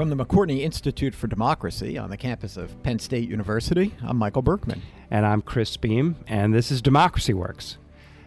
From 0.00 0.08
the 0.08 0.16
McCourtney 0.16 0.62
Institute 0.62 1.14
for 1.14 1.26
Democracy 1.26 1.98
on 1.98 2.08
the 2.08 2.16
campus 2.16 2.56
of 2.56 2.82
Penn 2.82 2.98
State 2.98 3.28
University, 3.28 3.92
I'm 4.02 4.16
Michael 4.16 4.40
Berkman. 4.40 4.80
And 5.10 5.26
I'm 5.26 5.42
Chris 5.42 5.76
Beem, 5.76 6.16
and 6.26 6.54
this 6.54 6.70
is 6.70 6.80
Democracy 6.80 7.34
Works. 7.34 7.76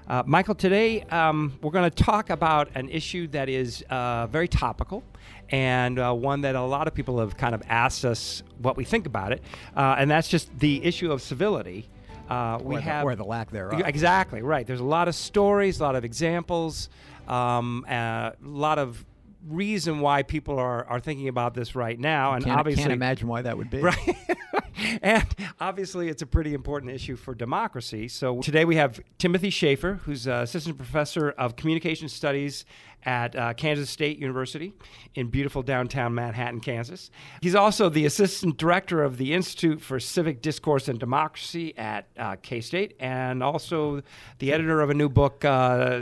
Uh, 0.07 0.21
Michael, 0.27 0.53
today 0.53 1.01
um, 1.05 1.57
we're 1.63 1.71
going 1.71 1.89
to 1.89 2.03
talk 2.03 2.29
about 2.29 2.69
an 2.75 2.89
issue 2.89 3.25
that 3.29 3.49
is 3.49 3.83
uh, 3.89 4.27
very 4.27 4.47
topical 4.47 5.03
and 5.49 5.97
uh, 5.97 6.13
one 6.13 6.41
that 6.41 6.53
a 6.53 6.61
lot 6.61 6.87
of 6.87 6.93
people 6.93 7.17
have 7.17 7.37
kind 7.37 7.55
of 7.55 7.63
asked 7.67 8.05
us 8.05 8.43
what 8.59 8.77
we 8.77 8.85
think 8.85 9.07
about 9.07 9.31
it, 9.31 9.41
uh, 9.75 9.95
and 9.97 10.11
that's 10.11 10.27
just 10.27 10.55
the 10.59 10.85
issue 10.85 11.11
of 11.11 11.23
civility. 11.23 11.89
Uh, 12.29 12.59
we 12.61 12.75
or 12.75 12.77
the, 12.77 12.83
have 12.83 13.03
or 13.03 13.15
the 13.15 13.25
lack 13.25 13.49
thereof. 13.49 13.81
Exactly 13.83 14.43
right. 14.43 14.67
There's 14.67 14.79
a 14.79 14.85
lot 14.85 15.07
of 15.07 15.15
stories, 15.15 15.79
a 15.79 15.83
lot 15.83 15.95
of 15.95 16.05
examples, 16.05 16.89
um, 17.27 17.83
a 17.89 18.33
lot 18.43 18.77
of 18.77 19.03
reason 19.47 19.99
why 19.99 20.23
people 20.23 20.57
are, 20.57 20.85
are 20.85 20.99
thinking 20.99 21.27
about 21.27 21.53
this 21.53 21.75
right 21.75 21.99
now. 21.99 22.33
And 22.33 22.43
can't, 22.43 22.59
obviously, 22.59 22.83
can't 22.83 22.93
imagine 22.93 23.27
why 23.27 23.41
that 23.41 23.57
would 23.57 23.69
be. 23.69 23.79
Right. 23.79 24.17
and 25.01 25.25
obviously, 25.59 26.09
it's 26.09 26.21
a 26.21 26.25
pretty 26.25 26.53
important 26.53 26.91
issue 26.91 27.15
for 27.15 27.35
democracy. 27.35 28.07
So 28.07 28.41
today 28.41 28.65
we 28.65 28.75
have 28.77 28.99
Timothy 29.17 29.49
Shaffer, 29.49 29.99
who's 30.05 30.27
assistant 30.27 30.77
professor 30.77 31.31
of 31.31 31.55
communication 31.55 32.09
studies 32.09 32.65
at 33.05 33.35
uh, 33.35 33.53
Kansas 33.53 33.89
State 33.89 34.17
University 34.17 34.73
in 35.15 35.27
beautiful 35.27 35.61
downtown 35.61 36.15
Manhattan, 36.15 36.59
Kansas. 36.59 37.11
He's 37.41 37.55
also 37.55 37.89
the 37.89 38.05
assistant 38.05 38.57
director 38.57 39.03
of 39.03 39.17
the 39.17 39.33
Institute 39.33 39.81
for 39.81 39.99
Civic 39.99 40.41
Discourse 40.41 40.87
and 40.87 40.99
Democracy 40.99 41.77
at 41.77 42.07
uh, 42.17 42.37
K 42.41 42.61
State, 42.61 42.95
and 42.99 43.43
also 43.43 44.01
the 44.39 44.53
editor 44.53 44.81
of 44.81 44.89
a 44.89 44.93
new 44.93 45.09
book, 45.09 45.43
uh, 45.43 45.99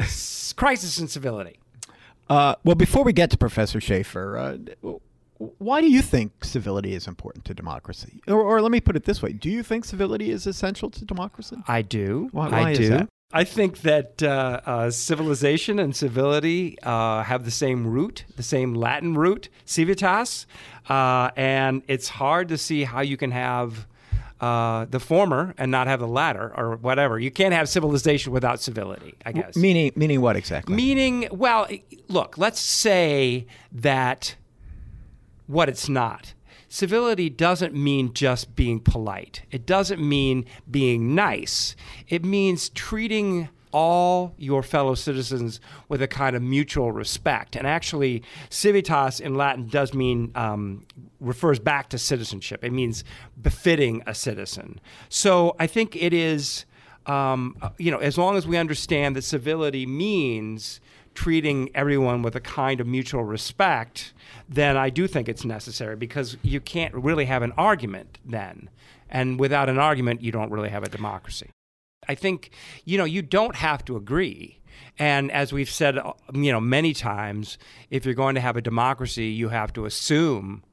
Crisis 0.56 1.00
in 1.00 1.08
Civility. 1.08 1.61
Uh, 2.32 2.56
well, 2.64 2.76
before 2.76 3.04
we 3.04 3.12
get 3.12 3.30
to 3.30 3.38
Professor 3.38 3.82
Shaffer, 3.82 4.38
uh, 4.38 4.94
why 5.58 5.82
do 5.82 5.92
you 5.92 6.02
think 6.02 6.46
civility 6.46 6.94
is 6.94 7.06
important 7.06 7.44
to 7.44 7.54
democracy? 7.54 8.22
Or, 8.26 8.42
or, 8.42 8.62
let 8.62 8.72
me 8.72 8.80
put 8.80 8.96
it 8.96 9.04
this 9.04 9.22
way: 9.22 9.34
Do 9.34 9.50
you 9.50 9.64
think 9.64 9.84
civility 9.84 10.32
is 10.32 10.48
essential 10.48 10.90
to 10.92 11.04
democracy? 11.04 11.58
I 11.68 11.82
do. 11.82 12.30
Why, 12.32 12.48
why 12.48 12.70
I 12.70 12.74
do. 12.74 13.08
I 13.34 13.44
think 13.44 13.82
that 13.82 14.24
uh, 14.24 14.62
uh, 14.66 14.92
civilization 14.92 15.78
and 15.78 15.94
civility 15.94 16.78
uh, 16.84 17.24
have 17.24 17.44
the 17.44 17.52
same 17.52 17.86
root, 17.86 18.24
the 18.38 18.44
same 18.44 18.76
Latin 18.76 19.14
root, 19.16 19.50
civitas, 19.66 20.48
uh, 20.88 21.32
and 21.36 21.84
it's 21.90 22.08
hard 22.08 22.48
to 22.48 22.58
see 22.58 22.86
how 22.86 23.02
you 23.02 23.18
can 23.18 23.32
have 23.32 23.88
uh, 24.42 24.86
the 24.90 25.00
former 25.00 25.54
and 25.58 25.70
not 25.70 25.86
have 25.86 26.00
the 26.00 26.08
latter 26.08 26.52
or 26.58 26.76
whatever. 26.76 27.20
You 27.20 27.30
can't 27.30 27.54
have 27.54 27.70
civilization 27.70 28.34
without 28.34 28.60
civility, 28.60 29.14
I 29.24 29.32
guess. 29.32 29.56
Meaning, 29.56 29.92
meaning 29.96 30.20
what 30.20 30.36
exactly? 30.36 30.76
Meaning, 30.76 31.28
well, 31.32 31.68
look, 32.08 32.38
let's 32.40 32.60
say 32.60 33.46
that 33.72 34.36
what 35.46 35.70
it's 35.70 35.88
not. 35.88 36.34
Civility 36.68 37.30
doesn't 37.30 37.76
mean 37.76 38.14
just 38.14 38.56
being 38.56 38.80
polite. 38.80 39.44
It 39.52 39.66
doesn't 39.66 40.02
mean 40.02 40.46
being 40.70 41.14
nice. 41.14 41.76
It 42.08 42.26
means 42.26 42.70
treating 42.70 43.50
all 43.72 44.34
your 44.38 44.64
fellow 44.64 44.96
citizens 44.96 45.60
with 45.90 46.02
a 46.02 46.08
kind 46.08 46.36
of 46.36 46.42
mutual 46.42 46.92
respect. 46.92 47.56
And 47.56 47.66
actually, 47.66 48.24
civitas 48.50 49.20
in 49.20 49.36
Latin 49.36 49.68
does 49.68 49.94
mean, 49.94 50.32
um, 50.36 50.86
refers 51.20 51.60
back 51.60 51.90
to 51.90 51.98
citizenship. 51.98 52.64
It 52.64 52.72
means 52.72 53.04
befitting 53.42 54.04
a 54.06 54.14
citizen. 54.14 54.80
So 55.10 55.56
I 55.60 55.68
think 55.68 55.96
it 55.96 56.14
is, 56.14 56.66
um, 57.06 57.56
you 57.78 57.92
know, 57.92 58.00
as 58.00 58.18
long 58.18 58.38
as 58.38 58.48
we 58.48 58.58
understand 58.58 59.16
that 59.16 59.24
civility 59.24 59.86
means 59.86 60.80
treating 61.14 61.70
everyone 61.76 62.22
with 62.22 62.36
a 62.36 62.40
kind 62.40 62.80
of 62.80 62.88
mutual 62.88 63.24
respect, 63.24 64.14
then 64.48 64.78
I 64.78 64.90
do 64.90 65.08
think 65.08 65.28
it's 65.28 65.44
necessary 65.44 65.96
because 65.96 66.38
you 66.42 66.62
can't 66.62 66.94
really 66.94 67.26
have 67.26 67.42
an 67.42 67.52
argument 67.58 68.18
then. 68.26 68.70
And 69.10 69.40
without 69.40 69.68
an 69.68 69.78
argument, 69.78 70.22
you 70.22 70.32
don't 70.32 70.52
really 70.52 70.70
have 70.70 70.84
a 70.84 70.90
democracy. 70.90 71.50
I 72.12 72.16
think, 72.16 72.52
you 72.84 72.98
know, 72.98 73.06
you 73.06 73.22
don't 73.22 73.56
have 73.56 73.86
to 73.86 73.96
agree. 73.96 74.60
And 75.00 75.32
as 75.32 75.54
we've 75.54 75.70
said, 75.70 75.98
you 76.34 76.52
know, 76.52 76.60
many 76.60 76.94
times, 76.94 77.58
if 77.90 78.06
you're 78.06 78.14
going 78.14 78.36
to 78.36 78.42
have 78.42 78.58
a 78.58 78.62
democracy, 78.62 79.28
you 79.28 79.50
have 79.50 79.72
to 79.74 79.86
assume 79.86 80.64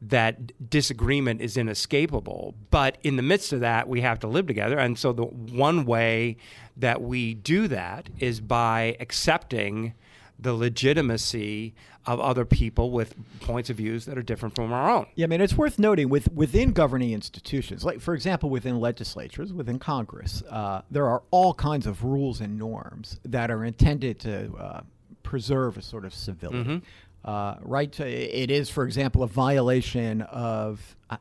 that 0.00 0.70
disagreement 0.70 1.40
is 1.40 1.56
inescapable. 1.56 2.54
But 2.70 2.98
in 3.02 3.16
the 3.16 3.22
midst 3.22 3.52
of 3.52 3.60
that, 3.60 3.88
we 3.88 4.02
have 4.02 4.20
to 4.20 4.28
live 4.28 4.46
together. 4.46 4.78
And 4.78 4.96
so 4.96 5.12
the 5.12 5.24
one 5.24 5.84
way 5.84 6.36
that 6.76 7.02
we 7.02 7.34
do 7.34 7.66
that 7.68 8.08
is 8.18 8.40
by 8.40 8.96
accepting 9.00 9.94
the 10.38 10.52
legitimacy 10.52 11.74
of 12.06 12.20
other 12.20 12.44
people 12.44 12.90
with 12.90 13.14
points 13.40 13.70
of 13.70 13.76
views 13.76 14.04
that 14.04 14.18
are 14.18 14.22
different 14.22 14.54
from 14.54 14.72
our 14.72 14.90
own. 14.90 15.06
Yeah, 15.14 15.24
I 15.24 15.26
mean, 15.28 15.40
it's 15.40 15.56
worth 15.56 15.78
noting 15.78 16.08
with 16.08 16.30
within 16.32 16.72
governing 16.72 17.12
institutions, 17.12 17.84
like 17.84 18.00
for 18.00 18.14
example, 18.14 18.50
within 18.50 18.78
legislatures, 18.80 19.52
within 19.52 19.78
Congress, 19.78 20.42
uh, 20.50 20.82
there 20.90 21.08
are 21.08 21.22
all 21.30 21.54
kinds 21.54 21.86
of 21.86 22.04
rules 22.04 22.40
and 22.40 22.58
norms 22.58 23.20
that 23.24 23.50
are 23.50 23.64
intended 23.64 24.18
to 24.20 24.54
uh, 24.56 24.80
preserve 25.22 25.76
a 25.78 25.82
sort 25.82 26.04
of 26.04 26.14
civility. 26.14 26.58
Mm-hmm. 26.58 26.78
Uh, 27.24 27.54
right? 27.62 27.98
It 28.00 28.50
is, 28.50 28.68
for 28.68 28.84
example, 28.84 29.22
a 29.22 29.26
violation 29.26 30.20
of 30.22 30.94
uh, 31.08 31.16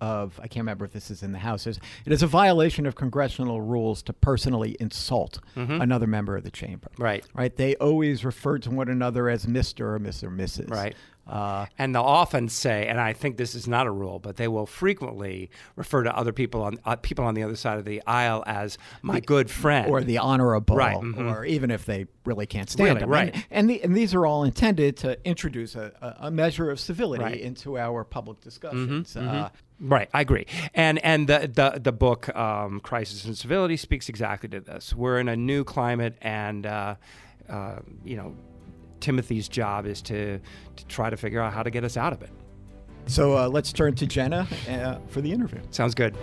of 0.00 0.38
I 0.38 0.48
can't 0.48 0.62
remember 0.62 0.84
if 0.84 0.92
this 0.92 1.10
is 1.10 1.22
in 1.22 1.32
the 1.32 1.38
House. 1.38 1.66
It 1.66 1.78
is 2.06 2.22
a 2.22 2.26
violation 2.26 2.86
of 2.86 2.94
congressional 2.94 3.60
rules 3.60 4.02
to 4.04 4.12
personally 4.12 4.76
insult 4.80 5.40
mm-hmm. 5.56 5.80
another 5.80 6.06
member 6.06 6.36
of 6.36 6.44
the 6.44 6.50
chamber. 6.50 6.88
Right. 6.98 7.24
Right. 7.34 7.54
They 7.56 7.74
always 7.76 8.24
refer 8.24 8.58
to 8.58 8.70
one 8.70 8.88
another 8.88 9.28
as 9.28 9.46
Mister 9.46 9.94
or 9.94 9.98
Mister 9.98 10.28
or 10.28 10.30
Mrs. 10.30 10.70
Right. 10.70 10.94
Uh, 11.26 11.66
and 11.78 11.94
they'll 11.94 12.02
often 12.02 12.48
say, 12.48 12.86
and 12.88 13.00
I 13.00 13.12
think 13.12 13.36
this 13.36 13.54
is 13.54 13.68
not 13.68 13.86
a 13.86 13.90
rule, 13.90 14.18
but 14.18 14.36
they 14.36 14.48
will 14.48 14.66
frequently 14.66 15.50
refer 15.76 16.02
to 16.02 16.16
other 16.16 16.32
people 16.32 16.62
on 16.62 16.78
uh, 16.84 16.96
people 16.96 17.24
on 17.24 17.34
the 17.34 17.44
other 17.44 17.54
side 17.54 17.78
of 17.78 17.84
the 17.84 18.02
aisle 18.06 18.42
as 18.46 18.76
my 19.02 19.14
the, 19.14 19.20
good 19.20 19.50
friend 19.50 19.88
or 19.88 20.02
the 20.02 20.18
honorable, 20.18 20.76
right? 20.76 20.96
Mm-hmm. 20.96 21.28
Or 21.28 21.44
even 21.44 21.70
if 21.70 21.86
they 21.86 22.06
really 22.24 22.46
can't 22.46 22.68
stand 22.68 23.00
really, 23.00 23.06
Right. 23.06 23.34
And 23.50 23.62
and, 23.62 23.70
the, 23.70 23.82
and, 23.84 23.96
these 23.96 24.14
are 24.14 24.26
all 24.26 24.42
intended 24.42 24.96
to 24.98 25.24
introduce 25.24 25.76
a, 25.76 26.16
a 26.18 26.30
measure 26.32 26.70
of 26.70 26.80
civility 26.80 27.22
right. 27.22 27.40
into 27.40 27.78
our 27.78 28.02
public 28.02 28.40
discussions. 28.40 29.14
Mm-hmm, 29.14 29.28
uh, 29.28 29.32
mm-hmm. 29.32 29.88
Right, 29.88 30.08
I 30.12 30.20
agree, 30.20 30.46
and 30.74 30.98
and 31.04 31.28
the 31.28 31.50
the 31.52 31.80
the 31.80 31.92
book 31.92 32.34
um, 32.36 32.80
"Crisis 32.80 33.24
and 33.24 33.36
Civility" 33.36 33.76
speaks 33.76 34.08
exactly 34.08 34.48
to 34.50 34.60
this. 34.60 34.94
We're 34.94 35.18
in 35.18 35.28
a 35.28 35.36
new 35.36 35.64
climate, 35.64 36.16
and 36.20 36.66
uh, 36.66 36.94
uh 37.48 37.76
you 38.04 38.16
know 38.16 38.36
Timothy's 39.02 39.48
job 39.48 39.84
is 39.84 40.00
to, 40.02 40.38
to 40.76 40.86
try 40.86 41.10
to 41.10 41.16
figure 41.16 41.40
out 41.40 41.52
how 41.52 41.62
to 41.62 41.70
get 41.70 41.84
us 41.84 41.96
out 41.96 42.12
of 42.12 42.22
it. 42.22 42.30
So 43.06 43.36
uh, 43.36 43.48
let's 43.48 43.72
turn 43.72 43.94
to 43.96 44.06
Jenna 44.06 44.46
uh, 44.68 44.96
for 45.08 45.20
the 45.20 45.32
interview. 45.32 45.60
Sounds 45.70 45.94
good. 45.94 46.16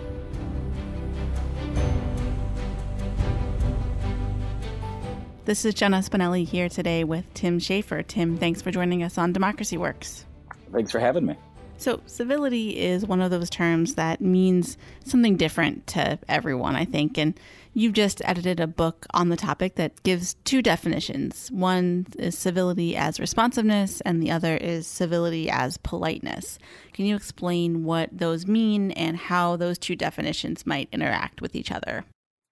This 5.44 5.64
is 5.64 5.74
Jenna 5.74 5.98
Spinelli 5.98 6.46
here 6.46 6.68
today 6.68 7.04
with 7.04 7.32
Tim 7.34 7.58
Shaffer. 7.58 8.02
Tim, 8.02 8.36
thanks 8.36 8.62
for 8.62 8.70
joining 8.70 9.02
us 9.02 9.18
on 9.18 9.32
Democracy 9.32 9.76
Works. 9.76 10.24
Thanks 10.72 10.90
for 10.90 11.00
having 11.00 11.26
me. 11.26 11.36
So, 11.76 12.00
civility 12.06 12.78
is 12.78 13.06
one 13.06 13.20
of 13.20 13.30
those 13.30 13.48
terms 13.48 13.94
that 13.94 14.20
means 14.20 14.76
something 15.04 15.36
different 15.36 15.86
to 15.88 16.18
everyone, 16.28 16.76
I 16.76 16.84
think. 16.84 17.18
And 17.18 17.38
you've 17.72 17.92
just 17.92 18.22
edited 18.24 18.60
a 18.60 18.66
book 18.66 19.06
on 19.12 19.28
the 19.28 19.36
topic 19.36 19.76
that 19.76 20.02
gives 20.02 20.34
two 20.44 20.62
definitions 20.62 21.50
one 21.50 22.06
is 22.18 22.36
civility 22.36 22.96
as 22.96 23.20
responsiveness, 23.20 24.00
and 24.02 24.22
the 24.22 24.30
other 24.30 24.56
is 24.56 24.86
civility 24.86 25.50
as 25.50 25.76
politeness. 25.78 26.58
Can 26.92 27.06
you 27.06 27.16
explain 27.16 27.84
what 27.84 28.08
those 28.12 28.46
mean 28.46 28.90
and 28.92 29.16
how 29.16 29.56
those 29.56 29.78
two 29.78 29.96
definitions 29.96 30.66
might 30.66 30.88
interact 30.92 31.40
with 31.40 31.54
each 31.54 31.70
other? 31.70 32.04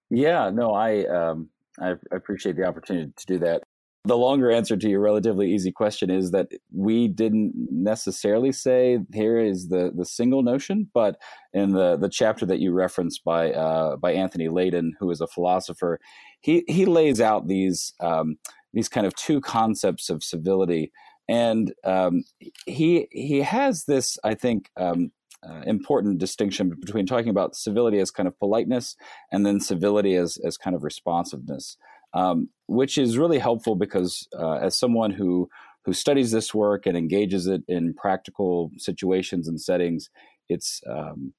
Yeah, 0.09 0.49
no, 0.49 0.71
I, 0.71 1.05
um, 1.05 1.49
I 1.79 1.95
appreciate 2.11 2.55
the 2.55 2.65
opportunity 2.65 3.11
to 3.15 3.25
do 3.25 3.39
that. 3.39 3.63
The 4.09 4.17
longer 4.17 4.49
answer 4.49 4.75
to 4.75 4.89
your 4.89 5.01
relatively 5.01 5.53
easy 5.53 5.71
question 5.71 6.09
is 6.09 6.31
that 6.31 6.47
we 6.73 7.07
didn't 7.07 7.53
necessarily 7.69 8.51
say 8.51 8.97
here 9.13 9.37
is 9.37 9.67
the 9.67 9.91
the 9.95 10.03
single 10.03 10.41
notion, 10.41 10.89
but 10.95 11.21
in 11.53 11.73
the 11.73 11.95
the 11.95 12.09
chapter 12.09 12.43
that 12.47 12.57
you 12.57 12.71
referenced 12.71 13.23
by 13.23 13.51
uh, 13.51 13.97
by 13.97 14.13
Anthony 14.13 14.47
Laden, 14.49 14.95
who 14.99 15.11
is 15.11 15.21
a 15.21 15.27
philosopher, 15.27 15.99
he 16.41 16.63
he 16.67 16.87
lays 16.87 17.21
out 17.21 17.47
these 17.47 17.93
um, 17.99 18.39
these 18.73 18.89
kind 18.89 19.05
of 19.05 19.13
two 19.13 19.41
concepts 19.41 20.09
of 20.09 20.23
civility, 20.23 20.91
and 21.27 21.71
um, 21.83 22.23
he 22.65 23.07
he 23.11 23.41
has 23.41 23.85
this 23.85 24.17
I 24.23 24.33
think 24.33 24.71
um, 24.75 25.11
uh, 25.47 25.61
important 25.67 26.17
distinction 26.17 26.73
between 26.83 27.05
talking 27.05 27.29
about 27.29 27.55
civility 27.55 27.99
as 27.99 28.09
kind 28.09 28.25
of 28.25 28.39
politeness 28.39 28.95
and 29.31 29.45
then 29.45 29.59
civility 29.59 30.15
as 30.15 30.39
as 30.43 30.57
kind 30.57 30.75
of 30.75 30.83
responsiveness. 30.83 31.77
Um, 32.15 32.49
which 32.69 32.97
is 32.97 33.17
really 33.17 33.39
helpful 33.39 33.75
because 33.75 34.27
uh, 34.37 34.55
as 34.55 34.77
someone 34.77 35.11
who 35.11 35.49
who 35.85 35.93
studies 35.93 36.31
this 36.31 36.53
work 36.53 36.85
and 36.85 36.97
engages 36.97 37.47
it 37.47 37.63
in 37.67 37.93
practical 37.93 38.69
situations 38.77 39.47
and 39.47 39.59
settings, 39.59 40.09
it's 40.49 40.81
um, 40.87 41.33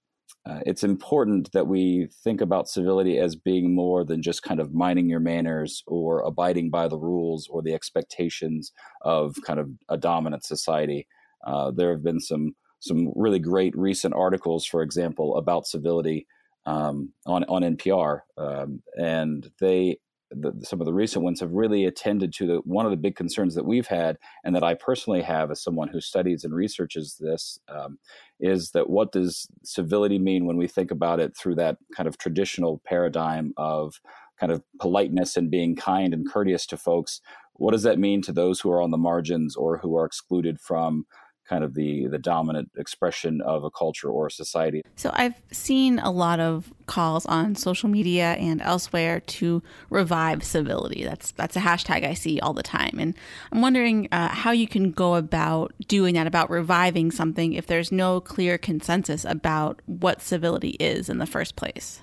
uh, 0.48 0.60
it's 0.64 0.82
important 0.82 1.52
that 1.52 1.66
we 1.66 2.08
think 2.24 2.40
about 2.40 2.68
civility 2.68 3.18
as 3.18 3.36
being 3.36 3.74
more 3.74 4.04
than 4.04 4.22
just 4.22 4.42
kind 4.42 4.58
of 4.58 4.72
minding 4.72 5.08
your 5.08 5.20
manners 5.20 5.82
or 5.86 6.20
abiding 6.22 6.70
by 6.70 6.88
the 6.88 6.98
rules 6.98 7.46
or 7.50 7.62
the 7.62 7.74
expectations 7.74 8.72
of 9.02 9.36
kind 9.46 9.60
of 9.60 9.68
a 9.90 9.98
dominant 9.98 10.44
society. 10.44 11.06
Uh, 11.46 11.70
there 11.70 11.90
have 11.90 12.02
been 12.02 12.20
some 12.20 12.54
some 12.80 13.12
really 13.14 13.38
great 13.38 13.76
recent 13.76 14.14
articles, 14.14 14.64
for 14.64 14.82
example, 14.82 15.36
about 15.36 15.66
civility 15.66 16.26
um, 16.66 17.12
on 17.26 17.44
on 17.44 17.62
NPR, 17.62 18.20
um, 18.38 18.82
and 18.98 19.50
they 19.60 19.98
the, 20.30 20.52
some 20.64 20.80
of 20.80 20.86
the 20.86 20.92
recent 20.92 21.24
ones 21.24 21.40
have 21.40 21.52
really 21.52 21.84
attended 21.84 22.32
to 22.34 22.46
the 22.46 22.56
one 22.64 22.86
of 22.86 22.90
the 22.90 22.96
big 22.96 23.16
concerns 23.16 23.54
that 23.54 23.64
we've 23.64 23.88
had, 23.88 24.16
and 24.44 24.54
that 24.54 24.64
I 24.64 24.74
personally 24.74 25.22
have 25.22 25.50
as 25.50 25.62
someone 25.62 25.88
who 25.88 26.00
studies 26.00 26.44
and 26.44 26.54
researches 26.54 27.16
this, 27.20 27.58
um, 27.68 27.98
is 28.38 28.70
that 28.70 28.88
what 28.88 29.12
does 29.12 29.48
civility 29.62 30.18
mean 30.18 30.46
when 30.46 30.56
we 30.56 30.68
think 30.68 30.90
about 30.90 31.20
it 31.20 31.36
through 31.36 31.56
that 31.56 31.78
kind 31.96 32.06
of 32.06 32.18
traditional 32.18 32.80
paradigm 32.84 33.52
of 33.56 34.00
kind 34.38 34.52
of 34.52 34.62
politeness 34.80 35.36
and 35.36 35.50
being 35.50 35.76
kind 35.76 36.14
and 36.14 36.30
courteous 36.30 36.66
to 36.66 36.76
folks? 36.76 37.20
What 37.54 37.72
does 37.72 37.82
that 37.82 37.98
mean 37.98 38.22
to 38.22 38.32
those 38.32 38.60
who 38.60 38.70
are 38.70 38.80
on 38.80 38.90
the 38.90 38.96
margins 38.96 39.54
or 39.56 39.78
who 39.78 39.96
are 39.96 40.06
excluded 40.06 40.60
from 40.60 41.06
kind 41.50 41.64
of 41.64 41.74
the 41.74 42.06
the 42.06 42.18
dominant 42.18 42.70
expression 42.78 43.40
of 43.42 43.64
a 43.64 43.70
culture 43.70 44.08
or 44.08 44.28
a 44.28 44.30
society. 44.30 44.82
So 44.94 45.10
I've 45.12 45.34
seen 45.50 45.98
a 45.98 46.10
lot 46.10 46.38
of 46.38 46.72
calls 46.86 47.26
on 47.26 47.56
social 47.56 47.88
media 47.88 48.32
and 48.34 48.62
elsewhere 48.62 49.20
to 49.20 49.62
revive 49.90 50.44
civility. 50.44 51.04
That's 51.04 51.32
that's 51.32 51.56
a 51.56 51.60
hashtag 51.60 52.06
I 52.06 52.14
see 52.14 52.38
all 52.40 52.54
the 52.54 52.62
time, 52.62 52.98
and 52.98 53.14
I'm 53.50 53.60
wondering 53.60 54.08
uh, 54.12 54.28
how 54.28 54.52
you 54.52 54.68
can 54.68 54.92
go 54.92 55.16
about 55.16 55.74
doing 55.88 56.14
that, 56.14 56.26
about 56.28 56.48
reviving 56.48 57.10
something 57.10 57.52
if 57.52 57.66
there's 57.66 57.90
no 57.90 58.20
clear 58.20 58.56
consensus 58.56 59.24
about 59.24 59.80
what 59.86 60.22
civility 60.22 60.76
is 60.78 61.08
in 61.08 61.18
the 61.18 61.26
first 61.26 61.56
place. 61.56 62.00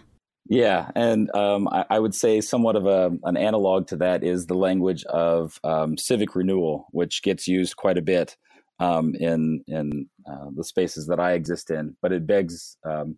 Yeah, 0.50 0.92
and 0.96 1.34
um, 1.36 1.68
I, 1.68 1.86
I, 1.90 2.00
would 2.00 2.16
say 2.16 2.40
somewhat 2.40 2.78
of 2.78 2.86
a, 2.86 3.12
an 3.24 3.36
analog 3.36 3.88
to 3.88 3.98
that 3.98 4.24
is 4.24 4.46
the 4.46 4.56
language 4.56 5.04
of 5.06 5.60
um, 5.66 5.98
civic 5.98 6.36
renewal, 6.36 6.88
which 6.92 7.22
gets 7.22 7.50
used 7.50 7.76
quite 7.76 7.98
a 7.98 8.02
bit 8.02 8.38
um, 8.80 9.16
in 9.16 9.64
in 9.68 10.08
uh, 10.30 10.48
the 10.56 10.64
spaces 10.64 11.08
that 11.08 11.20
I 11.20 11.34
exist 11.34 11.70
in. 11.72 11.96
But 12.02 12.12
it 12.12 12.28
begs 12.28 12.78
um, 12.86 13.18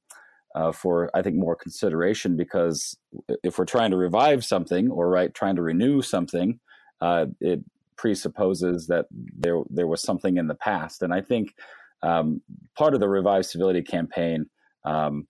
uh, 0.56 0.72
for 0.72 1.10
I 1.14 1.22
think 1.22 1.36
more 1.36 1.56
consideration 1.56 2.38
because 2.38 2.98
if 3.44 3.58
we're 3.58 3.66
trying 3.66 3.92
to 3.92 3.98
revive 3.98 4.44
something 4.44 4.90
or 4.90 5.10
right 5.10 5.34
trying 5.34 5.56
to 5.56 5.62
renew 5.62 6.02
something, 6.02 6.60
uh, 7.02 7.28
it 7.40 7.62
presupposes 7.98 8.88
that 8.88 9.06
there 9.12 9.62
there 9.70 9.88
was 9.88 10.02
something 10.02 10.38
in 10.38 10.48
the 10.48 10.56
past, 10.56 11.02
and 11.02 11.14
I 11.14 11.22
think 11.22 11.54
um, 12.02 12.42
part 12.78 12.94
of 12.94 13.00
the 13.00 13.10
Revive 13.10 13.46
Civility 13.46 13.82
campaign. 13.82 14.46
Um, 14.86 15.28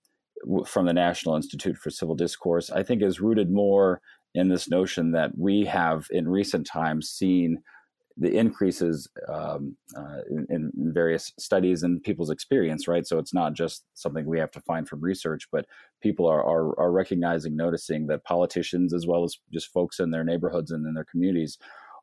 from 0.66 0.86
the 0.86 0.94
National 0.94 1.36
Institute 1.36 1.76
for 1.76 1.90
Civil 1.90 2.14
Discourse, 2.14 2.70
I 2.70 2.82
think 2.82 3.02
is 3.02 3.20
rooted 3.20 3.50
more 3.50 4.00
in 4.34 4.48
this 4.48 4.70
notion 4.70 5.12
that 5.12 5.36
we 5.36 5.64
have 5.64 6.06
in 6.10 6.28
recent 6.28 6.66
times 6.66 7.10
seen 7.10 7.62
the 8.20 8.36
increases 8.36 9.08
um, 9.28 9.74
uh, 9.96 10.18
in, 10.28 10.46
in, 10.50 10.92
various 10.92 11.32
studies 11.38 11.82
and 11.82 12.02
people's 12.02 12.28
experience, 12.28 12.86
right? 12.86 13.06
So 13.06 13.18
it's 13.18 13.32
not 13.32 13.54
just 13.54 13.82
something 13.94 14.26
we 14.26 14.38
have 14.38 14.50
to 14.50 14.60
find 14.60 14.86
from 14.86 15.00
research, 15.00 15.48
but 15.50 15.64
people 16.02 16.26
are, 16.26 16.44
are, 16.44 16.78
are 16.78 16.92
recognizing, 16.92 17.56
noticing 17.56 18.06
that 18.08 18.24
politicians, 18.24 18.92
as 18.92 19.06
well 19.06 19.24
as 19.24 19.38
just 19.54 19.72
folks 19.72 20.00
in 20.00 20.10
their 20.10 20.22
neighborhoods 20.22 20.70
and 20.70 20.86
in 20.86 20.92
their 20.92 21.06
communities, 21.10 21.56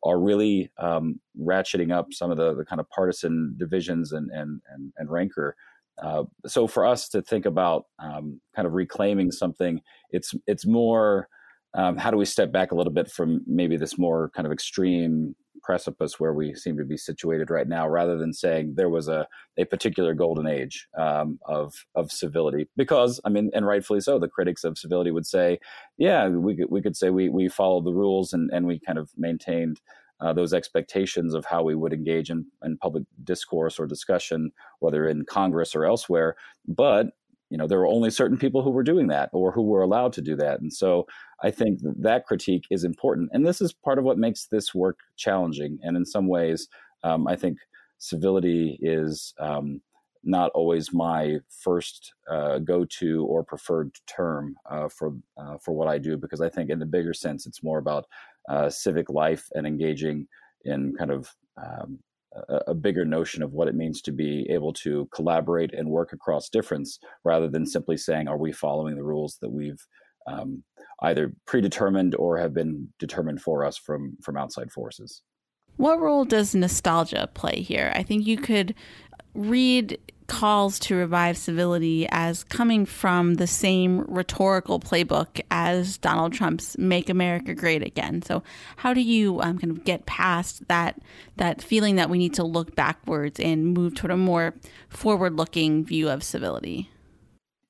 are 0.04 0.20
really 0.20 0.72
um, 0.80 1.20
ratcheting 1.40 1.92
up 1.92 2.12
some 2.12 2.32
of 2.32 2.38
the, 2.38 2.56
the 2.56 2.66
kind 2.66 2.80
of 2.80 2.90
partisan 2.90 3.56
divisions 3.58 4.12
and 4.12 4.30
and 4.32 4.62
and, 4.70 4.94
and 4.98 5.12
rancor. 5.12 5.56
Uh, 6.02 6.24
so 6.48 6.68
for 6.68 6.86
us 6.86 7.10
to 7.10 7.22
think 7.22 7.46
about 7.46 7.86
um, 8.00 8.40
kind 8.56 8.68
of 8.68 8.74
reclaiming 8.74 9.32
something, 9.32 9.82
it's 10.12 10.34
it's 10.48 10.66
more 10.66 11.28
um, 11.74 11.98
how 11.98 12.10
do 12.10 12.18
we 12.18 12.26
step 12.26 12.52
back 12.52 12.72
a 12.72 12.76
little 12.76 12.94
bit 12.94 13.10
from 13.10 13.42
maybe 13.46 13.78
this 13.78 13.98
more 13.98 14.32
kind 14.36 14.46
of 14.46 14.52
extreme 14.52 15.36
precipice 15.68 16.18
where 16.20 16.34
we 16.34 16.56
seem 16.56 16.78
to 16.78 16.86
be 16.86 16.98
situated 16.98 17.50
right 17.52 17.68
now, 17.68 17.86
rather 17.88 18.18
than 18.18 18.34
saying 18.34 18.74
there 18.74 18.90
was 18.98 19.08
a, 19.10 19.28
a 19.58 19.66
particular 19.66 20.14
golden 20.14 20.48
age 20.48 20.88
um, 20.98 21.38
of 21.46 21.86
of 21.94 22.12
civility. 22.12 22.64
Because 22.78 23.20
I 23.26 23.30
mean, 23.30 23.52
and 23.54 23.68
rightfully 23.68 24.02
so, 24.02 24.18
the 24.18 24.30
critics 24.38 24.64
of 24.64 24.78
civility 24.78 25.12
would 25.12 25.28
say, 25.28 25.60
yeah, 25.98 26.30
we 26.30 26.56
could, 26.56 26.72
we 26.72 26.82
could 26.82 26.96
say 26.96 27.10
we 27.10 27.28
we 27.30 27.50
followed 27.50 27.86
the 27.86 28.00
rules 28.04 28.34
and 28.34 28.50
and 28.54 28.66
we 28.66 28.80
kind 28.80 28.98
of 28.98 29.12
maintained. 29.18 29.80
Uh, 30.20 30.34
those 30.34 30.52
expectations 30.52 31.36
of 31.36 31.46
how 31.46 31.62
we 31.62 31.76
would 31.76 31.94
engage 31.94 32.32
in, 32.32 32.44
in 32.64 32.76
public 32.80 33.04
discourse 33.24 33.78
or 33.80 33.86
discussion, 33.86 34.52
whether 34.80 35.08
in 35.08 35.24
Congress 35.24 35.76
or 35.76 35.86
elsewhere. 35.86 36.36
But 36.68 37.12
you 37.50 37.58
know 37.58 37.68
there 37.68 37.80
were 37.80 37.88
only 37.88 38.10
certain 38.10 38.38
people 38.38 38.62
who 38.62 38.70
were 38.70 38.84
doing 38.84 39.08
that 39.08 39.30
or 39.34 39.52
who 39.52 39.62
were 39.62 39.82
allowed 39.82 40.14
to 40.14 40.22
do 40.22 40.36
that 40.36 40.60
and 40.60 40.74
so 40.74 41.06
i 41.44 41.52
think 41.52 41.80
that 41.84 42.26
critique 42.26 42.66
is 42.70 42.84
important 42.84 43.30
and 43.34 43.46
this 43.46 43.62
is 43.62 43.74
part 43.74 43.98
of 43.98 44.04
what 44.04 44.18
makes 44.18 44.48
this 44.48 44.74
work 44.76 45.00
challenging 45.16 45.78
and 45.82 45.96
in 45.96 46.06
some 46.06 46.28
ways 46.28 46.68
um, 47.04 47.28
i 47.28 47.36
think 47.36 47.58
civility 48.00 48.78
is 48.82 49.34
um, 49.40 49.82
not 50.24 50.52
always 50.54 50.94
my 50.94 51.38
first 51.50 52.14
uh, 52.30 52.60
go-to 52.60 53.26
or 53.26 53.44
preferred 53.44 53.92
term 54.08 54.56
uh, 54.70 54.90
for 54.90 55.14
uh, 55.38 55.58
for 55.58 55.74
what 55.74 55.88
I 55.88 55.98
do 55.98 56.18
because 56.18 56.42
I 56.42 56.50
think 56.50 56.70
in 56.70 56.80
the 56.80 56.86
bigger 56.86 57.14
sense 57.14 57.48
it's 57.48 57.64
more 57.64 57.80
about 57.80 58.06
uh, 58.50 58.70
civic 58.70 59.10
life 59.10 59.48
and 59.56 59.66
engaging 59.66 60.28
in 60.66 60.94
kind 60.98 61.12
of 61.12 61.34
um, 61.58 62.00
a, 62.68 62.74
bigger 62.74 63.06
notion 63.06 63.42
of 63.42 63.54
what 63.54 63.68
it 63.68 63.76
means 63.76 64.02
to 64.02 64.12
be 64.12 64.48
able 64.50 64.74
to 64.74 65.08
collaborate 65.14 65.74
and 65.74 65.90
work 65.90 66.14
across 66.14 66.50
difference 66.50 67.00
rather 67.24 67.48
than 67.48 67.66
simply 67.66 67.98
saying, 67.98 68.28
are 68.28 68.38
we 68.38 68.52
following 68.52 68.96
the 68.96 69.04
rules 69.04 69.38
that 69.42 69.52
we've 69.52 69.86
um, 70.28 70.64
either 71.02 71.34
predetermined 71.46 72.16
or 72.16 72.38
have 72.38 72.54
been 72.54 72.90
determined 73.00 73.42
for 73.42 73.66
us 73.66 73.78
from, 73.78 74.18
from 74.22 74.38
outside 74.38 74.72
forces? 74.72 75.22
What 75.78 76.00
role 76.00 76.26
does 76.26 76.56
nostalgia 76.56 77.30
play 77.34 77.62
here? 77.62 77.92
I 77.96 78.04
think 78.04 78.26
you 78.26 78.38
could 78.38 78.74
read 79.34 79.98
calls 80.28 80.78
to 80.80 80.96
revive 80.96 81.38
civility 81.38 82.08
as 82.10 82.44
coming 82.44 82.86
from 82.86 83.36
the 83.36 83.48
same 83.48 84.02
rhetorical 84.02 84.80
playbook 84.80 85.42
as 85.50 85.98
Donald 85.98 86.34
Trump's 86.34 86.78
"Make 86.78 87.10
America 87.10 87.54
Great 87.56 87.82
Again." 87.86 88.22
So, 88.22 88.44
how 88.78 88.94
do 88.94 89.02
you 89.02 89.42
um, 89.42 89.58
kind 89.58 89.72
of 89.72 89.84
get 89.84 90.06
past 90.06 90.68
that 90.68 91.02
that 91.38 91.62
feeling 91.62 91.96
that 91.96 92.10
we 92.10 92.18
need 92.18 92.34
to 92.36 92.44
look 92.44 92.76
backwards 92.76 93.40
and 93.40 93.74
move 93.74 93.96
toward 93.96 94.12
a 94.12 94.18
more 94.18 94.54
forward-looking 94.90 95.86
view 95.86 96.10
of 96.10 96.24
civility? 96.24 96.90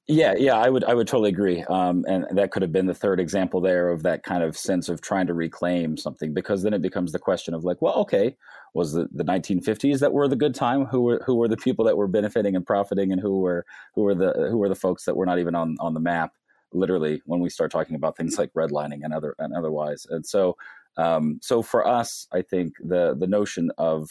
Yeah, 0.09 0.35
yeah, 0.37 0.55
I 0.57 0.69
would 0.69 0.85
I 0.85 0.93
would 0.93 1.07
totally 1.07 1.29
agree. 1.29 1.63
Um, 1.63 2.05
and 2.07 2.25
that 2.31 2.51
could 2.51 2.61
have 2.61 2.71
been 2.71 2.85
the 2.85 2.93
third 2.93 3.19
example 3.19 3.59
there 3.59 3.89
of 3.89 4.03
that 4.03 4.23
kind 4.23 4.41
of 4.41 4.55
sense 4.57 4.87
of 4.87 5.01
trying 5.01 5.27
to 5.27 5.33
reclaim 5.33 5.97
something, 5.97 6.33
because 6.33 6.63
then 6.63 6.73
it 6.73 6.81
becomes 6.81 7.11
the 7.11 7.19
question 7.19 7.53
of 7.53 7.65
like, 7.65 7.81
well, 7.81 7.95
okay, 7.95 8.37
was 8.73 8.93
the, 8.93 9.09
the 9.11 9.25
1950s 9.25 9.99
that 9.99 10.13
were 10.13 10.29
the 10.29 10.37
good 10.37 10.55
time? 10.55 10.85
Who 10.85 11.01
were 11.01 11.21
who 11.25 11.35
were 11.35 11.49
the 11.49 11.57
people 11.57 11.83
that 11.85 11.97
were 11.97 12.07
benefiting 12.07 12.55
and 12.55 12.65
profiting, 12.65 13.11
and 13.11 13.19
who 13.19 13.41
were 13.41 13.65
who 13.95 14.03
were 14.03 14.15
the 14.15 14.31
who 14.49 14.57
were 14.57 14.69
the 14.69 14.75
folks 14.75 15.03
that 15.05 15.17
were 15.17 15.25
not 15.25 15.39
even 15.39 15.55
on 15.55 15.75
on 15.81 15.93
the 15.93 15.99
map? 15.99 16.31
Literally, 16.71 17.21
when 17.25 17.41
we 17.41 17.49
start 17.49 17.69
talking 17.69 17.95
about 17.97 18.15
things 18.15 18.37
like 18.37 18.53
redlining 18.53 19.01
and 19.03 19.13
other 19.13 19.35
and 19.39 19.53
otherwise, 19.53 20.05
and 20.09 20.25
so 20.25 20.55
um, 20.95 21.37
so 21.43 21.61
for 21.61 21.85
us, 21.85 22.27
I 22.31 22.43
think 22.43 22.75
the 22.79 23.13
the 23.13 23.27
notion 23.27 23.71
of 23.77 24.07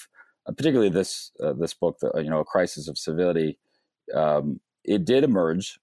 uh, 0.46 0.52
particularly 0.52 0.90
this 0.90 1.32
uh, 1.42 1.54
this 1.54 1.72
book, 1.72 1.98
the, 2.00 2.12
you 2.22 2.28
know, 2.28 2.40
a 2.40 2.44
crisis 2.44 2.86
of 2.86 2.98
civility. 2.98 3.58
Um, 4.14 4.60
it 4.84 5.04
did 5.04 5.24
emerge 5.24 5.80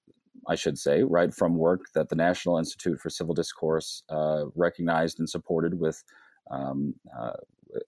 I 0.48 0.56
should 0.56 0.78
say, 0.78 1.04
right 1.04 1.34
from 1.34 1.58
work 1.58 1.86
that 1.94 2.10
the 2.10 2.16
National 2.16 2.58
Institute 2.58 3.00
for 3.00 3.10
Civil 3.10 3.34
Discourse 3.34 4.04
uh, 4.10 4.46
recognized 4.56 5.20
and 5.20 5.30
supported 5.30 5.80
with 5.80 6.04
um, 6.52 6.96
uh, 7.18 7.34